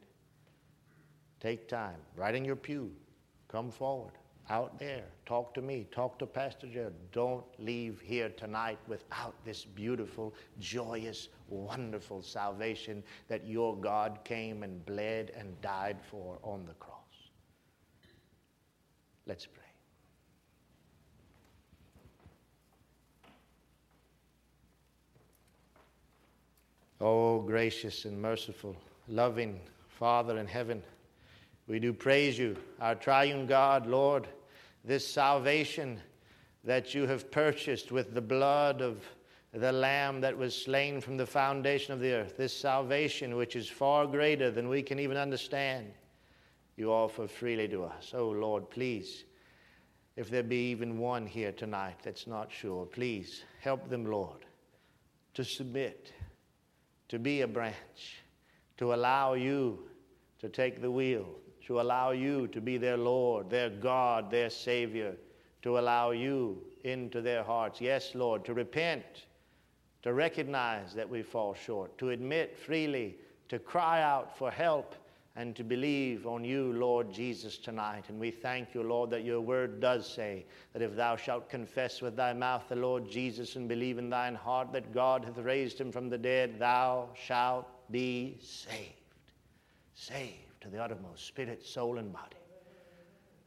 [1.40, 1.96] Take time.
[2.14, 2.92] Right in your pew.
[3.48, 4.12] Come forward.
[4.50, 5.04] Out there.
[5.24, 5.86] Talk to me.
[5.90, 6.94] Talk to Pastor Gerald.
[7.10, 14.84] Don't leave here tonight without this beautiful, joyous, wonderful salvation that your God came and
[14.84, 16.96] bled and died for on the cross.
[19.26, 19.65] Let's pray.
[26.98, 28.74] Oh, gracious and merciful,
[29.06, 30.82] loving Father in heaven,
[31.66, 34.26] we do praise you, our triune God, Lord,
[34.82, 36.00] this salvation
[36.64, 39.04] that you have purchased with the blood of
[39.52, 43.68] the Lamb that was slain from the foundation of the earth, this salvation which is
[43.68, 45.92] far greater than we can even understand,
[46.78, 48.12] you offer freely to us.
[48.14, 49.24] Oh, Lord, please,
[50.16, 54.46] if there be even one here tonight that's not sure, please help them, Lord,
[55.34, 56.12] to submit
[57.08, 58.22] to be a branch,
[58.78, 59.78] to allow you
[60.38, 61.26] to take the wheel,
[61.66, 65.16] to allow you to be their Lord, their God, their Savior,
[65.62, 67.80] to allow you into their hearts.
[67.80, 69.26] Yes, Lord, to repent,
[70.02, 73.16] to recognize that we fall short, to admit freely,
[73.48, 74.94] to cry out for help
[75.36, 78.06] and to believe on you, Lord Jesus, tonight.
[78.08, 82.00] And we thank you, Lord, that your word does say that if thou shalt confess
[82.00, 85.78] with thy mouth the Lord Jesus and believe in thine heart that God hath raised
[85.78, 88.94] him from the dead, thou shalt be saved.
[89.94, 92.36] Saved to the uttermost, spirit, soul, and body.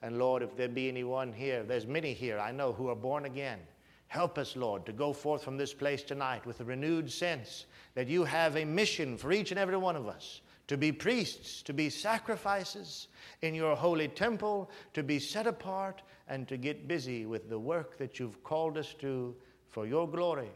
[0.03, 3.25] And Lord, if there be anyone here, there's many here I know who are born
[3.25, 3.59] again.
[4.07, 7.65] Help us, Lord, to go forth from this place tonight with a renewed sense
[7.95, 11.63] that you have a mission for each and every one of us to be priests,
[11.63, 13.07] to be sacrifices
[13.41, 17.97] in your holy temple, to be set apart, and to get busy with the work
[17.97, 19.35] that you've called us to
[19.67, 20.51] for your glory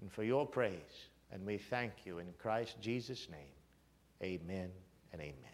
[0.00, 3.54] and for your praise And we thank you in Christ Jesus' name.
[4.22, 4.70] Amen
[5.12, 5.53] and amen.